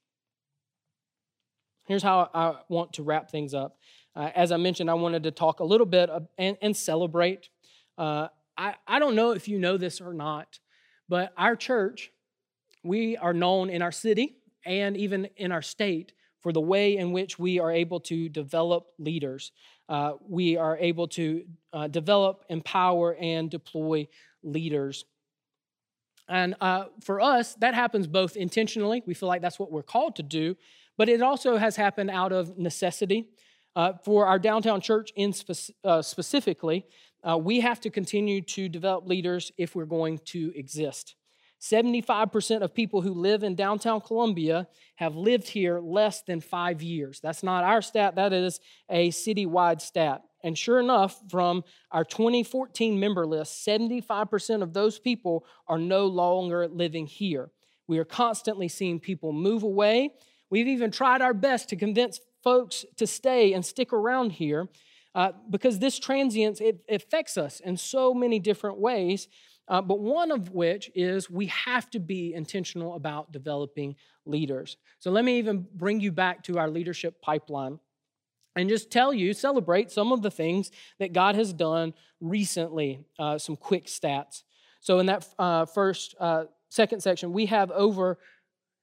Here's 1.87 2.03
how 2.03 2.29
I 2.33 2.55
want 2.69 2.93
to 2.93 3.03
wrap 3.03 3.31
things 3.31 3.53
up. 3.53 3.77
Uh, 4.15 4.29
as 4.35 4.51
I 4.51 4.57
mentioned, 4.57 4.89
I 4.89 4.93
wanted 4.93 5.23
to 5.23 5.31
talk 5.31 5.59
a 5.59 5.63
little 5.63 5.85
bit 5.85 6.09
and, 6.37 6.57
and, 6.61 6.75
celebrate. 6.75 7.49
Uh, 7.97 8.27
I, 8.57 8.75
I 8.85 8.99
don't 8.99 9.15
know 9.15 9.31
if 9.31 9.47
you 9.47 9.57
know 9.57 9.77
this 9.77 10.01
or 10.01 10.13
not, 10.13 10.59
but 11.09 11.33
our 11.37 11.55
church, 11.55 12.11
we 12.83 13.17
are 13.17 13.33
known 13.33 13.69
in 13.69 13.81
our 13.81 13.91
city 13.91 14.37
and 14.65 14.97
even 14.97 15.29
in 15.37 15.51
our 15.51 15.61
state 15.61 16.13
for 16.41 16.51
the 16.51 16.61
way 16.61 16.97
in 16.97 17.11
which 17.11 17.39
we 17.39 17.59
are 17.59 17.71
able 17.71 17.99
to 18.01 18.27
develop 18.27 18.87
leaders. 18.97 19.51
Uh, 19.91 20.13
we 20.25 20.55
are 20.55 20.77
able 20.77 21.05
to 21.05 21.43
uh, 21.73 21.85
develop, 21.85 22.45
empower, 22.49 23.13
and 23.15 23.51
deploy 23.51 24.07
leaders. 24.41 25.03
And 26.29 26.55
uh, 26.61 26.85
for 27.03 27.19
us, 27.19 27.55
that 27.55 27.73
happens 27.73 28.07
both 28.07 28.37
intentionally, 28.37 29.03
we 29.05 29.13
feel 29.13 29.27
like 29.27 29.41
that's 29.41 29.59
what 29.59 29.69
we're 29.69 29.83
called 29.83 30.15
to 30.15 30.23
do, 30.23 30.55
but 30.97 31.09
it 31.09 31.21
also 31.21 31.57
has 31.57 31.75
happened 31.75 32.09
out 32.09 32.31
of 32.31 32.57
necessity. 32.57 33.27
Uh, 33.75 33.93
for 34.03 34.25
our 34.25 34.39
downtown 34.39 34.79
church 34.79 35.11
in 35.17 35.33
spe- 35.33 35.71
uh, 35.83 36.01
specifically, 36.01 36.85
we 37.39 37.59
have 37.59 37.81
to 37.81 37.89
continue 37.89 38.41
to 38.41 38.69
develop 38.69 39.05
leaders 39.07 39.51
if 39.57 39.75
we're 39.75 39.85
going 39.85 40.19
to 40.19 40.53
exist. 40.55 41.15
75% 41.61 42.61
of 42.61 42.73
people 42.73 43.01
who 43.01 43.13
live 43.13 43.43
in 43.43 43.53
downtown 43.53 44.01
Columbia 44.01 44.67
have 44.95 45.15
lived 45.15 45.47
here 45.47 45.79
less 45.79 46.23
than 46.23 46.41
five 46.41 46.81
years. 46.81 47.19
That's 47.19 47.43
not 47.43 47.63
our 47.63 47.83
stat, 47.83 48.15
that 48.15 48.33
is 48.33 48.59
a 48.89 49.09
citywide 49.09 49.79
stat. 49.79 50.23
And 50.43 50.57
sure 50.57 50.79
enough, 50.79 51.21
from 51.29 51.63
our 51.91 52.03
2014 52.03 52.99
member 52.99 53.27
list, 53.27 53.65
75% 53.65 54.63
of 54.63 54.73
those 54.73 54.97
people 54.97 55.45
are 55.67 55.77
no 55.77 56.07
longer 56.07 56.67
living 56.67 57.05
here. 57.05 57.51
We 57.87 57.99
are 57.99 58.05
constantly 58.05 58.67
seeing 58.67 58.99
people 58.99 59.31
move 59.31 59.61
away. 59.61 60.11
We've 60.49 60.67
even 60.67 60.89
tried 60.89 61.21
our 61.21 61.33
best 61.33 61.69
to 61.69 61.75
convince 61.75 62.19
folks 62.43 62.85
to 62.97 63.05
stay 63.05 63.53
and 63.53 63.63
stick 63.63 63.93
around 63.93 64.31
here 64.31 64.67
uh, 65.13 65.33
because 65.49 65.77
this 65.77 65.99
transience 65.99 66.59
it 66.59 66.79
affects 66.89 67.37
us 67.37 67.59
in 67.59 67.77
so 67.77 68.13
many 68.13 68.39
different 68.39 68.79
ways 68.79 69.27
uh, 69.71 69.81
but 69.81 69.99
one 69.99 70.31
of 70.31 70.49
which 70.49 70.91
is 70.93 71.29
we 71.29 71.47
have 71.47 71.89
to 71.89 71.99
be 71.99 72.33
intentional 72.33 72.95
about 72.95 73.31
developing 73.31 73.95
leaders. 74.25 74.75
So 74.99 75.09
let 75.11 75.23
me 75.23 75.39
even 75.39 75.65
bring 75.73 76.01
you 76.01 76.11
back 76.11 76.43
to 76.43 76.59
our 76.59 76.69
leadership 76.69 77.21
pipeline 77.21 77.79
and 78.55 78.67
just 78.67 78.91
tell 78.91 79.13
you, 79.13 79.33
celebrate 79.33 79.89
some 79.89 80.11
of 80.11 80.21
the 80.21 80.29
things 80.29 80.71
that 80.99 81.13
God 81.13 81.35
has 81.35 81.53
done 81.53 81.93
recently, 82.19 82.99
uh, 83.17 83.37
some 83.37 83.55
quick 83.55 83.85
stats. 83.85 84.43
So, 84.81 84.99
in 84.99 85.05
that 85.05 85.25
uh, 85.39 85.65
first, 85.65 86.15
uh, 86.19 86.45
second 86.67 87.01
section, 87.01 87.31
we 87.31 87.45
have 87.45 87.71
over 87.71 88.17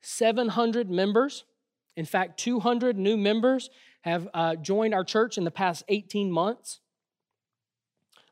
700 0.01 0.90
members. 0.90 1.44
In 1.96 2.07
fact, 2.07 2.40
200 2.40 2.96
new 2.96 3.18
members 3.18 3.68
have 4.03 4.27
uh, 4.33 4.55
joined 4.57 4.94
our 4.94 5.05
church 5.05 5.37
in 5.37 5.44
the 5.44 5.51
past 5.51 5.83
18 5.88 6.31
months. 6.31 6.81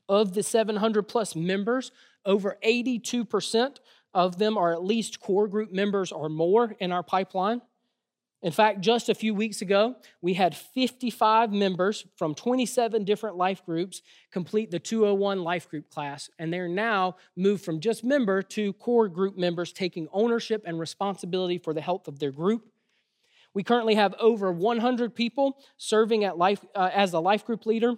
Of 0.09 0.35
the 0.35 0.45
700 0.45 1.03
plus 1.03 1.35
members, 1.35 1.91
over 2.27 2.59
82% 2.65 3.79
of 4.13 4.39
them 4.39 4.59
are 4.59 4.73
at 4.73 4.85
least 4.85 5.21
core 5.21 5.49
group 5.49 5.73
members 5.73 6.13
or 6.13 6.29
more 6.29 6.75
in 6.81 6.93
our 6.93 7.03
pipeline. 7.03 7.63
In 8.43 8.53
fact, 8.53 8.81
just 8.81 9.09
a 9.09 9.15
few 9.15 9.35
weeks 9.35 9.63
ago, 9.63 9.97
we 10.21 10.35
had 10.35 10.55
55 10.55 11.53
members 11.53 12.07
from 12.17 12.35
27 12.35 13.05
different 13.05 13.37
life 13.37 13.65
groups 13.65 14.03
complete 14.31 14.71
the 14.71 14.79
201 14.79 15.43
life 15.43 15.69
group 15.69 15.91
class, 15.91 16.29
and 16.39 16.53
they're 16.53 16.69
now 16.69 17.17
moved 17.35 17.65
from 17.65 17.81
just 17.81 18.05
member 18.05 18.43
to 18.43 18.73
core 18.75 19.09
group 19.09 19.37
members 19.39 19.73
taking 19.73 20.07
ownership 20.13 20.63
and 20.67 20.79
responsibility 20.79 21.59
for 21.59 21.73
the 21.73 21.81
health 21.81 22.09
of 22.09 22.19
their 22.19 22.31
group. 22.31 22.67
We 23.55 23.63
currently 23.63 23.95
have 23.95 24.15
over 24.21 24.53
100 24.53 25.15
people 25.15 25.59
serving 25.79 26.25
at 26.25 26.37
life, 26.37 26.63
uh, 26.75 26.91
as 26.93 27.15
a 27.15 27.21
life 27.21 27.45
group 27.47 27.65
leader. 27.65 27.95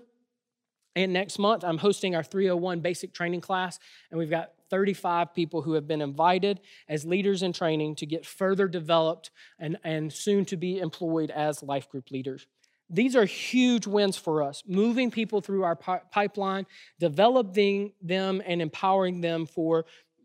And 0.97 1.13
next 1.13 1.39
month, 1.39 1.65
I'm 1.65 1.79
hosting 1.79 2.15
our 2.15 2.23
301 2.23 2.81
basic 2.81 3.13
training 3.13 3.41
class, 3.41 3.79
and 4.11 4.19
we've 4.19 4.31
got 4.31 4.53
35 4.71 5.35
people 5.35 5.63
who 5.63 5.75
have 5.75 5.87
been 5.87 6.03
invited 6.03 6.61
as 6.89 7.05
leaders 7.05 7.43
in 7.43 7.53
training 7.53 7.97
to 7.97 8.07
get 8.07 8.27
further 8.27 8.69
developed 8.69 9.31
and, 9.59 9.79
and 9.85 10.13
soon 10.13 10.45
to 10.47 10.57
be 10.57 10.79
employed 10.79 11.31
as 11.31 11.63
life 11.63 11.89
group 11.89 12.11
leaders. 12.11 12.47
These 12.91 13.17
are 13.17 13.25
huge 13.25 13.87
wins 13.87 14.17
for 14.17 14.43
us, 14.43 14.63
moving 14.67 15.11
people 15.11 15.41
through 15.41 15.63
our 15.63 15.77
pipeline, 15.77 16.67
developing 16.99 17.93
them, 18.01 18.43
and 18.47 18.63
empowering 18.63 19.21
them 19.21 19.47
for 19.47 19.85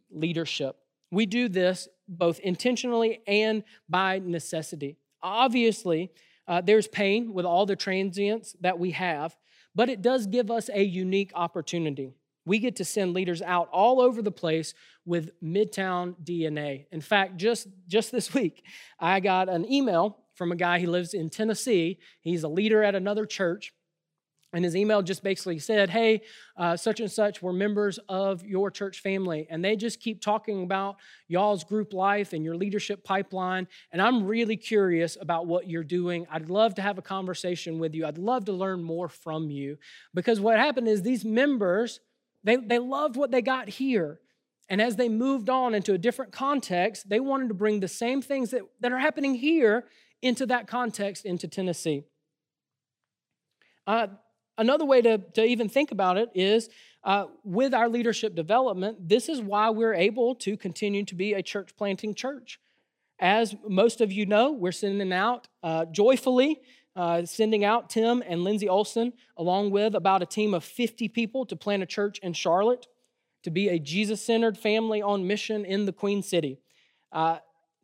leadership. 0.09 0.77
We 1.11 1.25
do 1.25 1.49
this 1.49 1.87
both 2.07 2.39
intentionally 2.39 3.21
and 3.27 3.63
by 3.89 4.19
necessity. 4.19 4.97
Obviously, 5.21 6.11
uh, 6.47 6.61
there's 6.61 6.87
pain 6.87 7.33
with 7.33 7.45
all 7.45 7.65
the 7.65 7.75
transients 7.75 8.55
that 8.61 8.79
we 8.79 8.91
have, 8.91 9.35
but 9.75 9.89
it 9.89 10.01
does 10.01 10.27
give 10.27 10.51
us 10.51 10.69
a 10.73 10.83
unique 10.83 11.31
opportunity. 11.35 12.13
We 12.45 12.59
get 12.59 12.75
to 12.77 12.85
send 12.85 13.13
leaders 13.13 13.41
out 13.41 13.69
all 13.71 14.01
over 14.01 14.21
the 14.21 14.31
place 14.31 14.73
with 15.05 15.31
Midtown 15.41 16.15
DNA. 16.23 16.85
In 16.91 17.01
fact, 17.01 17.37
just, 17.37 17.67
just 17.87 18.11
this 18.11 18.33
week, 18.33 18.63
I 18.99 19.19
got 19.19 19.49
an 19.49 19.71
email 19.71 20.17
from 20.33 20.51
a 20.51 20.55
guy 20.55 20.79
who 20.79 20.87
lives 20.87 21.13
in 21.13 21.29
Tennessee. 21.29 21.99
He's 22.21 22.43
a 22.43 22.47
leader 22.47 22.83
at 22.83 22.95
another 22.95 23.25
church. 23.25 23.73
And 24.53 24.63
his 24.63 24.75
email 24.75 25.01
just 25.01 25.23
basically 25.23 25.57
said, 25.57 25.89
Hey, 25.89 26.21
uh, 26.55 26.77
such 26.77 26.99
and 26.99 27.11
such, 27.11 27.41
we're 27.41 27.53
members 27.53 27.99
of 28.07 28.45
your 28.45 28.69
church 28.69 28.99
family. 28.99 29.47
And 29.49 29.65
they 29.65 29.75
just 29.75 29.99
keep 29.99 30.21
talking 30.21 30.63
about 30.63 30.97
y'all's 31.27 31.63
group 31.63 31.91
life 31.91 32.33
and 32.33 32.45
your 32.45 32.55
leadership 32.55 33.03
pipeline. 33.03 33.67
And 33.91 34.01
I'm 34.01 34.25
really 34.25 34.55
curious 34.55 35.17
about 35.19 35.47
what 35.47 35.67
you're 35.67 35.83
doing. 35.83 36.27
I'd 36.31 36.49
love 36.49 36.75
to 36.75 36.83
have 36.83 36.99
a 36.99 37.01
conversation 37.01 37.79
with 37.79 37.95
you. 37.95 38.05
I'd 38.05 38.19
love 38.19 38.45
to 38.45 38.53
learn 38.53 38.83
more 38.83 39.09
from 39.09 39.49
you. 39.49 39.77
Because 40.13 40.39
what 40.39 40.57
happened 40.57 40.87
is 40.87 41.01
these 41.01 41.25
members, 41.25 41.99
they, 42.43 42.57
they 42.57 42.79
loved 42.79 43.15
what 43.15 43.31
they 43.31 43.41
got 43.41 43.67
here. 43.67 44.19
And 44.69 44.81
as 44.81 44.95
they 44.95 45.09
moved 45.09 45.49
on 45.49 45.73
into 45.73 45.93
a 45.93 45.97
different 45.97 46.31
context, 46.31 47.09
they 47.09 47.19
wanted 47.19 47.47
to 47.49 47.53
bring 47.53 47.79
the 47.79 47.87
same 47.87 48.21
things 48.21 48.51
that, 48.51 48.61
that 48.79 48.91
are 48.91 48.99
happening 48.99 49.35
here 49.35 49.85
into 50.21 50.45
that 50.45 50.67
context, 50.67 51.25
into 51.25 51.47
Tennessee. 51.47 52.03
Uh, 53.85 54.07
another 54.57 54.85
way 54.85 55.01
to, 55.01 55.17
to 55.17 55.43
even 55.43 55.69
think 55.69 55.91
about 55.91 56.17
it 56.17 56.29
is 56.33 56.69
uh, 57.03 57.25
with 57.43 57.73
our 57.73 57.89
leadership 57.89 58.35
development, 58.35 59.09
this 59.09 59.29
is 59.29 59.41
why 59.41 59.69
we're 59.69 59.93
able 59.93 60.35
to 60.35 60.55
continue 60.55 61.03
to 61.05 61.15
be 61.15 61.33
a 61.33 61.43
church 61.43 61.75
planting 61.77 62.13
church. 62.13 62.59
As 63.19 63.55
most 63.67 64.01
of 64.01 64.11
you 64.11 64.25
know, 64.25 64.51
we're 64.51 64.71
sending 64.71 65.13
out 65.13 65.47
uh, 65.61 65.85
joyfully 65.85 66.61
uh, 66.95 67.25
sending 67.25 67.65
out 67.65 67.89
Tim 67.89 68.23
and 68.25 68.43
Lindsay 68.43 68.69
Olson, 68.69 69.13
along 69.37 69.71
with 69.71 69.95
about 69.95 70.21
a 70.21 70.25
team 70.25 70.53
of 70.53 70.63
50 70.63 71.07
people, 71.09 71.45
to 71.45 71.55
plant 71.55 71.83
a 71.83 71.87
church 71.87 72.19
in 72.19 72.33
Charlotte, 72.33 72.87
to 73.43 73.49
be 73.49 73.69
a 73.69 73.79
Jesus 73.79 74.21
centered 74.21 74.57
family 74.57 75.01
on 75.01 75.27
mission 75.27 75.65
in 75.65 75.85
the 75.85 75.93
Queen 75.93 76.21
City. 76.21 76.59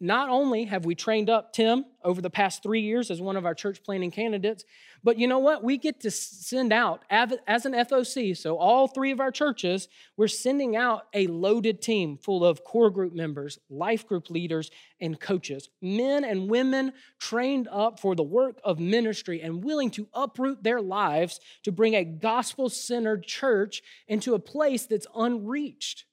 Not 0.02 0.30
only 0.30 0.64
have 0.66 0.86
we 0.86 0.96
trained 0.96 1.30
up 1.30 1.52
Tim 1.52 1.84
over 2.06 2.22
the 2.22 2.30
past 2.30 2.64
three 2.64 2.80
years 2.80 3.12
as 3.12 3.20
one 3.20 3.36
of 3.36 3.46
our 3.46 3.54
church 3.54 3.84
planting 3.84 4.12
candidates, 4.12 4.64
but 5.04 5.20
you 5.20 5.28
know 5.28 5.40
what? 5.40 5.62
We 5.62 5.78
get 5.78 6.00
to 6.02 6.12
send 6.12 6.72
out, 6.72 7.04
as 7.10 7.66
an 7.66 7.74
FOC, 7.74 8.38
so 8.38 8.58
all 8.58 8.88
three 8.88 9.12
of 9.12 9.20
our 9.20 9.32
churches, 9.32 9.90
we're 10.16 10.30
sending 10.30 10.78
out 10.78 11.08
a 11.14 11.28
loaded 11.28 11.82
team 11.82 12.18
full 12.18 12.46
of 12.46 12.64
core 12.64 12.90
group 12.90 13.14
members, 13.14 13.60
life 13.70 14.08
group 14.08 14.30
leaders, 14.30 14.72
and 15.02 15.20
coaches. 15.20 15.68
Men 15.82 16.24
and 16.24 16.50
women 16.50 16.94
trained 17.20 17.68
up 17.70 18.00
for 18.00 18.16
the 18.16 18.24
work 18.24 18.62
of 18.64 18.80
ministry 18.80 19.42
and 19.42 19.64
willing 19.64 19.92
to 19.92 20.08
uproot 20.14 20.64
their 20.64 20.82
lives 20.82 21.42
to 21.64 21.74
bring 21.74 21.96
a 21.96 22.06
gospel 22.06 22.70
centered 22.70 23.24
church 23.26 23.82
into 24.08 24.34
a 24.34 24.40
place 24.40 24.86
that's 24.86 25.08
unreached. 25.14 26.06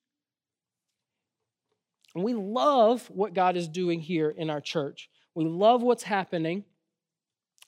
And 2.17 2.25
we 2.25 2.33
love 2.33 3.07
what 3.11 3.35
God 3.35 3.59
is 3.59 3.69
doing 3.69 4.01
here 4.01 4.31
in 4.31 4.49
our 4.49 4.63
church. 4.63 5.11
We 5.35 5.45
love 5.45 5.83
what's 5.83 6.03
happening. 6.03 6.65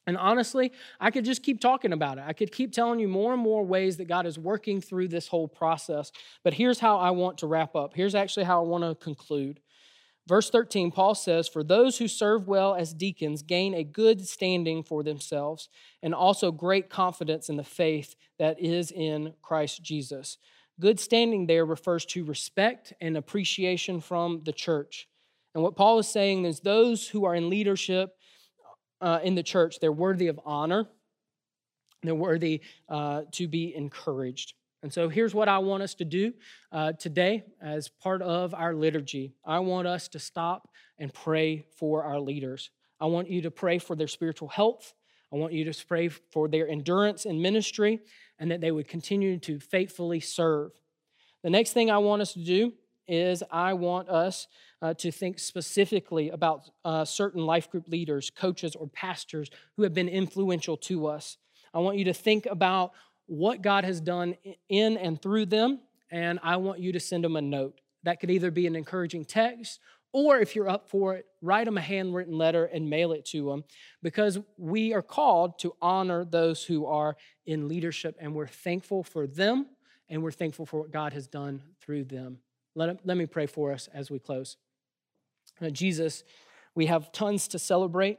And 0.07 0.17
honestly, 0.17 0.73
I 0.99 1.11
could 1.11 1.27
just 1.27 1.43
keep 1.43 1.61
talking 1.61 1.93
about 1.93 2.17
it. 2.17 2.25
I 2.27 2.33
could 2.33 2.51
keep 2.51 2.73
telling 2.73 2.99
you 2.99 3.09
more 3.09 3.35
and 3.35 3.43
more 3.43 3.63
ways 3.63 3.99
that 3.99 4.09
God 4.09 4.25
is 4.25 4.39
working 4.39 4.81
through 4.81 5.09
this 5.09 5.29
whole 5.29 5.49
process. 5.49 6.13
But 6.45 6.55
here's 6.55 6.79
how 6.79 6.97
I 6.97 7.11
want 7.11 7.37
to 7.39 7.47
wrap 7.47 7.77
up. 7.77 7.93
Here's 7.95 8.15
actually 8.15 8.45
how 8.45 8.65
I 8.65 8.67
want 8.67 8.85
to 8.85 8.95
conclude. 8.95 9.61
Verse 10.27 10.49
13, 10.49 10.93
Paul 10.93 11.15
says, 11.15 11.47
For 11.47 11.63
those 11.63 11.99
who 11.99 12.09
serve 12.09 12.49
well 12.49 12.75
as 12.75 12.95
deacons 12.95 13.43
gain 13.43 13.75
a 13.75 13.85
good 13.85 14.27
standing 14.27 14.83
for 14.83 15.03
themselves 15.03 15.69
and 16.03 16.15
also 16.15 16.53
great 16.53 16.89
confidence 16.89 17.51
in 17.51 17.57
the 17.57 17.65
faith 17.65 18.17
that 18.39 18.59
is 18.59 18.91
in 18.91 19.35
Christ 19.43 19.83
Jesus. 19.83 20.39
Good 20.81 21.01
standing 21.01 21.47
there 21.47 21.65
refers 21.65 22.07
to 22.07 22.25
respect 22.25 22.93
and 23.01 23.17
appreciation 23.17 24.01
from 24.01 24.43
the 24.45 24.53
church. 24.53 25.09
And 25.55 25.63
what 25.63 25.75
Paul 25.75 25.99
is 25.99 26.09
saying 26.09 26.45
is 26.45 26.61
those 26.61 27.09
who 27.09 27.25
are 27.25 27.35
in 27.35 27.51
leadership 27.51 28.11
uh, 29.01 29.19
in 29.25 29.35
the 29.35 29.43
church, 29.43 29.81
they're 29.81 29.91
worthy 29.91 30.29
of 30.29 30.39
honor, 30.45 30.87
they're 32.03 32.15
worthy 32.15 32.61
uh, 32.89 33.23
to 33.33 33.49
be 33.49 33.75
encouraged. 33.75 34.55
And 34.85 34.93
so 34.93 35.09
here's 35.09 35.35
what 35.35 35.49
I 35.49 35.59
want 35.59 35.83
us 35.83 35.95
to 35.95 36.05
do 36.05 36.33
uh, 36.71 36.93
today 36.93 37.43
as 37.61 37.89
part 37.89 38.23
of 38.23 38.55
our 38.55 38.75
liturgy. 38.75 39.35
I 39.45 39.59
want 39.59 39.89
us 39.89 40.07
to 40.09 40.21
stop 40.21 40.69
and 40.99 41.13
pray 41.13 41.65
for 41.77 42.05
our 42.05 42.21
leaders. 42.21 42.71
I 43.01 43.07
want 43.07 43.29
you 43.29 43.43
to 43.43 43.51
pray 43.51 43.79
for 43.79 43.97
their 43.97 44.07
spiritual 44.07 44.49
health. 44.49 44.95
I 45.33 45.37
want 45.37 45.53
you 45.53 45.71
to 45.71 45.87
pray 45.87 46.09
for 46.09 46.47
their 46.47 46.69
endurance 46.69 47.25
in 47.27 47.43
ministry 47.43 48.01
and 48.39 48.51
that 48.51 48.61
they 48.61 48.71
would 48.71 48.89
continue 48.89 49.39
to 49.39 49.59
faithfully 49.59 50.21
serve. 50.21 50.73
The 51.43 51.51
next 51.51 51.73
thing 51.73 51.91
I 51.91 51.99
want 51.99 52.23
us 52.23 52.33
to 52.33 52.45
do 52.45 52.73
is 53.07 53.43
I 53.51 53.73
want 53.73 54.09
us 54.09 54.47
uh, 54.83 54.95
to 54.95 55.11
think 55.11 55.39
specifically 55.39 56.31
about 56.31 56.71
uh, 56.85 57.05
certain 57.05 57.45
life 57.45 57.71
group 57.71 57.89
leaders, 57.89 58.31
coaches, 58.31 58.77
or 58.77 58.87
pastors 58.89 59.51
who 59.77 59.83
have 59.83 59.95
been 59.95 60.09
influential 60.09 60.77
to 60.77 61.07
us. 61.07 61.37
I 61.73 61.79
want 61.79 61.99
you 61.99 62.05
to 62.05 62.15
think 62.15 62.47
about 62.47 62.93
what 63.27 63.63
God 63.63 63.85
has 63.85 64.01
done 64.01 64.37
in 64.69 64.97
and 64.97 65.21
through 65.21 65.47
them, 65.47 65.81
and 66.11 66.39
I 66.43 66.57
want 66.57 66.81
you 66.81 66.93
to 66.93 67.01
send 67.01 67.25
them 67.25 67.37
a 67.37 67.43
note. 67.43 67.81
That 68.05 68.21
could 68.21 68.31
either 68.31 68.51
be 68.51 68.67
an 68.67 68.77
encouraging 68.77 69.25
text 69.25 69.81
or 70.13 70.39
if 70.39 70.57
you're 70.57 70.69
up 70.69 70.89
for 70.89 71.15
it, 71.15 71.27
write 71.43 71.67
them 71.67 71.77
a 71.77 71.83
handwritten 71.83 72.37
letter 72.37 72.65
and 72.65 72.89
mail 72.89 73.13
it 73.13 73.25
to 73.27 73.49
them 73.49 73.65
because 74.03 74.39
we 74.57 74.95
are 74.95 75.03
called 75.03 75.59
to 75.61 75.75
honor 75.83 76.25
those 76.25 76.65
who 76.65 76.87
are 76.87 77.17
in 77.47 77.69
leadership 77.69 78.17
and 78.19 78.35
we're 78.35 78.47
thankful 78.47 79.03
for 79.03 79.27
them 79.27 79.67
and 80.09 80.23
we're 80.23 80.31
thankful 80.31 80.67
for 80.67 80.81
what 80.81 80.91
God 80.91 81.13
has 81.13 81.27
done 81.27 81.63
through 81.81 82.05
them. 82.05 82.39
Let, 82.75 83.05
let 83.05 83.17
me 83.17 83.27
pray 83.27 83.47
for 83.47 83.73
us 83.73 83.89
as 83.93 84.11
we 84.11 84.19
close. 84.19 84.57
Uh, 85.61 85.71
Jesus, 85.71 86.25
we 86.75 86.87
have 86.87 87.13
tons 87.13 87.49
to 87.49 87.59
celebrate, 87.59 88.19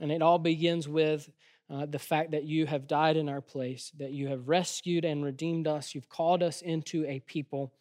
and 0.00 0.12
it 0.12 0.22
all 0.22 0.38
begins 0.38 0.88
with 0.88 1.28
uh, 1.68 1.86
the 1.86 1.98
fact 1.98 2.30
that 2.30 2.44
you 2.44 2.66
have 2.66 2.86
died 2.86 3.16
in 3.16 3.28
our 3.28 3.40
place, 3.40 3.90
that 3.98 4.12
you 4.12 4.28
have 4.28 4.48
rescued 4.48 5.04
and 5.04 5.24
redeemed 5.24 5.66
us, 5.66 5.94
you've 5.94 6.08
called 6.08 6.42
us 6.42 6.62
into 6.62 7.04
a 7.06 7.20
people 7.20 7.72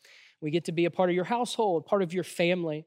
we 0.43 0.51
get 0.51 0.65
to 0.65 0.73
be 0.73 0.83
a 0.83 0.91
part 0.91 1.09
of 1.09 1.15
your 1.15 1.23
household, 1.23 1.85
part 1.85 2.01
of 2.01 2.13
your 2.13 2.25
family. 2.25 2.85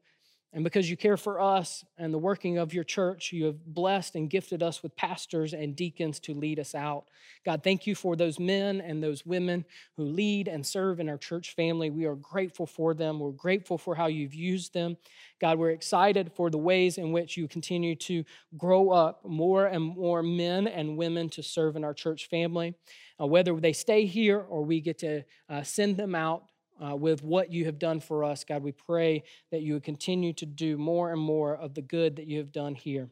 And 0.53 0.63
because 0.63 0.91
you 0.91 0.97
care 0.97 1.17
for 1.17 1.41
us 1.41 1.85
and 1.97 2.13
the 2.13 2.19
working 2.19 2.59
of 2.59 2.75
your 2.75 2.85
church, 2.85 3.33
you 3.33 3.47
have 3.47 3.65
blessed 3.65 4.15
and 4.15 4.29
gifted 4.29 4.63
us 4.63 4.83
with 4.83 4.95
pastors 4.95 5.55
and 5.55 5.75
deacons 5.75 6.21
to 6.21 6.35
lead 6.35 6.59
us 6.59 6.75
out. 6.75 7.07
God, 7.47 7.63
thank 7.65 7.87
you 7.87 7.95
for 7.95 8.15
those 8.15 8.39
men 8.39 8.83
and 8.83 9.03
those 9.03 9.25
women 9.25 9.65
who 9.97 10.05
lead 10.05 10.49
and 10.49 10.67
serve 10.67 11.01
in 11.01 11.09
our 11.09 11.17
church 11.17 11.55
family. 11.55 11.89
We 11.89 12.05
are 12.05 12.15
grateful 12.15 12.67
for 12.67 12.93
them. 12.93 13.21
We're 13.21 13.31
grateful 13.31 13.79
for 13.79 13.95
how 13.95 14.07
you've 14.07 14.35
used 14.35 14.75
them. 14.75 14.99
God, 15.41 15.59
we're 15.59 15.71
excited 15.71 16.33
for 16.37 16.51
the 16.51 16.59
ways 16.59 16.99
in 16.99 17.11
which 17.11 17.39
you 17.39 17.49
continue 17.49 17.97
to 17.97 18.23
grow 18.59 18.91
up 18.91 19.25
more 19.25 19.67
and 19.67 19.83
more 19.83 20.23
men 20.23 20.69
and 20.69 20.99
women 20.99 21.31
to 21.31 21.43
serve 21.43 21.77
in 21.77 21.85
our 21.85 21.95
church 21.95 22.29
family. 22.29 22.75
Uh, 23.19 23.27
whether 23.27 23.59
they 23.59 23.73
stay 23.73 24.05
here 24.05 24.41
or 24.41 24.63
we 24.63 24.81
get 24.81 24.99
to 24.99 25.23
uh, 25.49 25.63
send 25.63 25.97
them 25.97 26.15
out 26.15 26.45
uh, 26.85 26.97
with 26.97 27.23
what 27.23 27.53
you 27.53 27.65
have 27.65 27.79
done 27.79 28.01
for 28.01 28.25
us. 28.25 28.45
God, 28.45 28.63
we 28.63 28.73
pray 28.73 29.25
that 29.51 29.63
you 29.63 29.75
would 29.75 29.85
continue 29.85 30.33
to 30.35 30.47
do 30.47 30.77
more 30.77 31.13
and 31.13 31.21
more 31.21 31.55
of 31.57 31.75
the 31.75 31.83
good 31.83 32.17
that 32.17 32.27
you 32.27 32.39
have 32.39 32.53
done 32.53 32.75
here. 32.75 33.09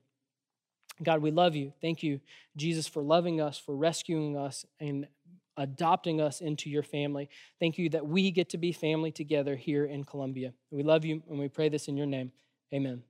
God, 1.03 1.23
we 1.23 1.31
love 1.31 1.57
you. 1.57 1.73
Thank 1.81 2.03
you, 2.03 2.21
Jesus, 2.57 2.87
for 2.87 3.03
loving 3.03 3.41
us, 3.41 3.59
for 3.59 3.75
rescuing 3.75 4.37
us, 4.37 4.65
and 4.79 5.09
adopting 5.57 6.21
us 6.21 6.41
into 6.41 6.69
your 6.71 6.83
family. 6.83 7.29
Thank 7.61 7.79
you 7.79 7.89
that 7.91 8.07
we 8.07 8.31
get 8.31 8.49
to 8.51 8.59
be 8.59 8.73
family 8.73 9.11
together 9.11 9.57
here 9.57 9.85
in 9.85 10.05
Columbia. 10.05 10.53
We 10.71 10.83
love 10.83 11.05
you, 11.05 11.23
and 11.29 11.39
we 11.39 11.49
pray 11.49 11.69
this 11.69 11.89
in 11.89 11.97
your 11.97 12.07
name. 12.07 12.33
Amen. 12.73 13.03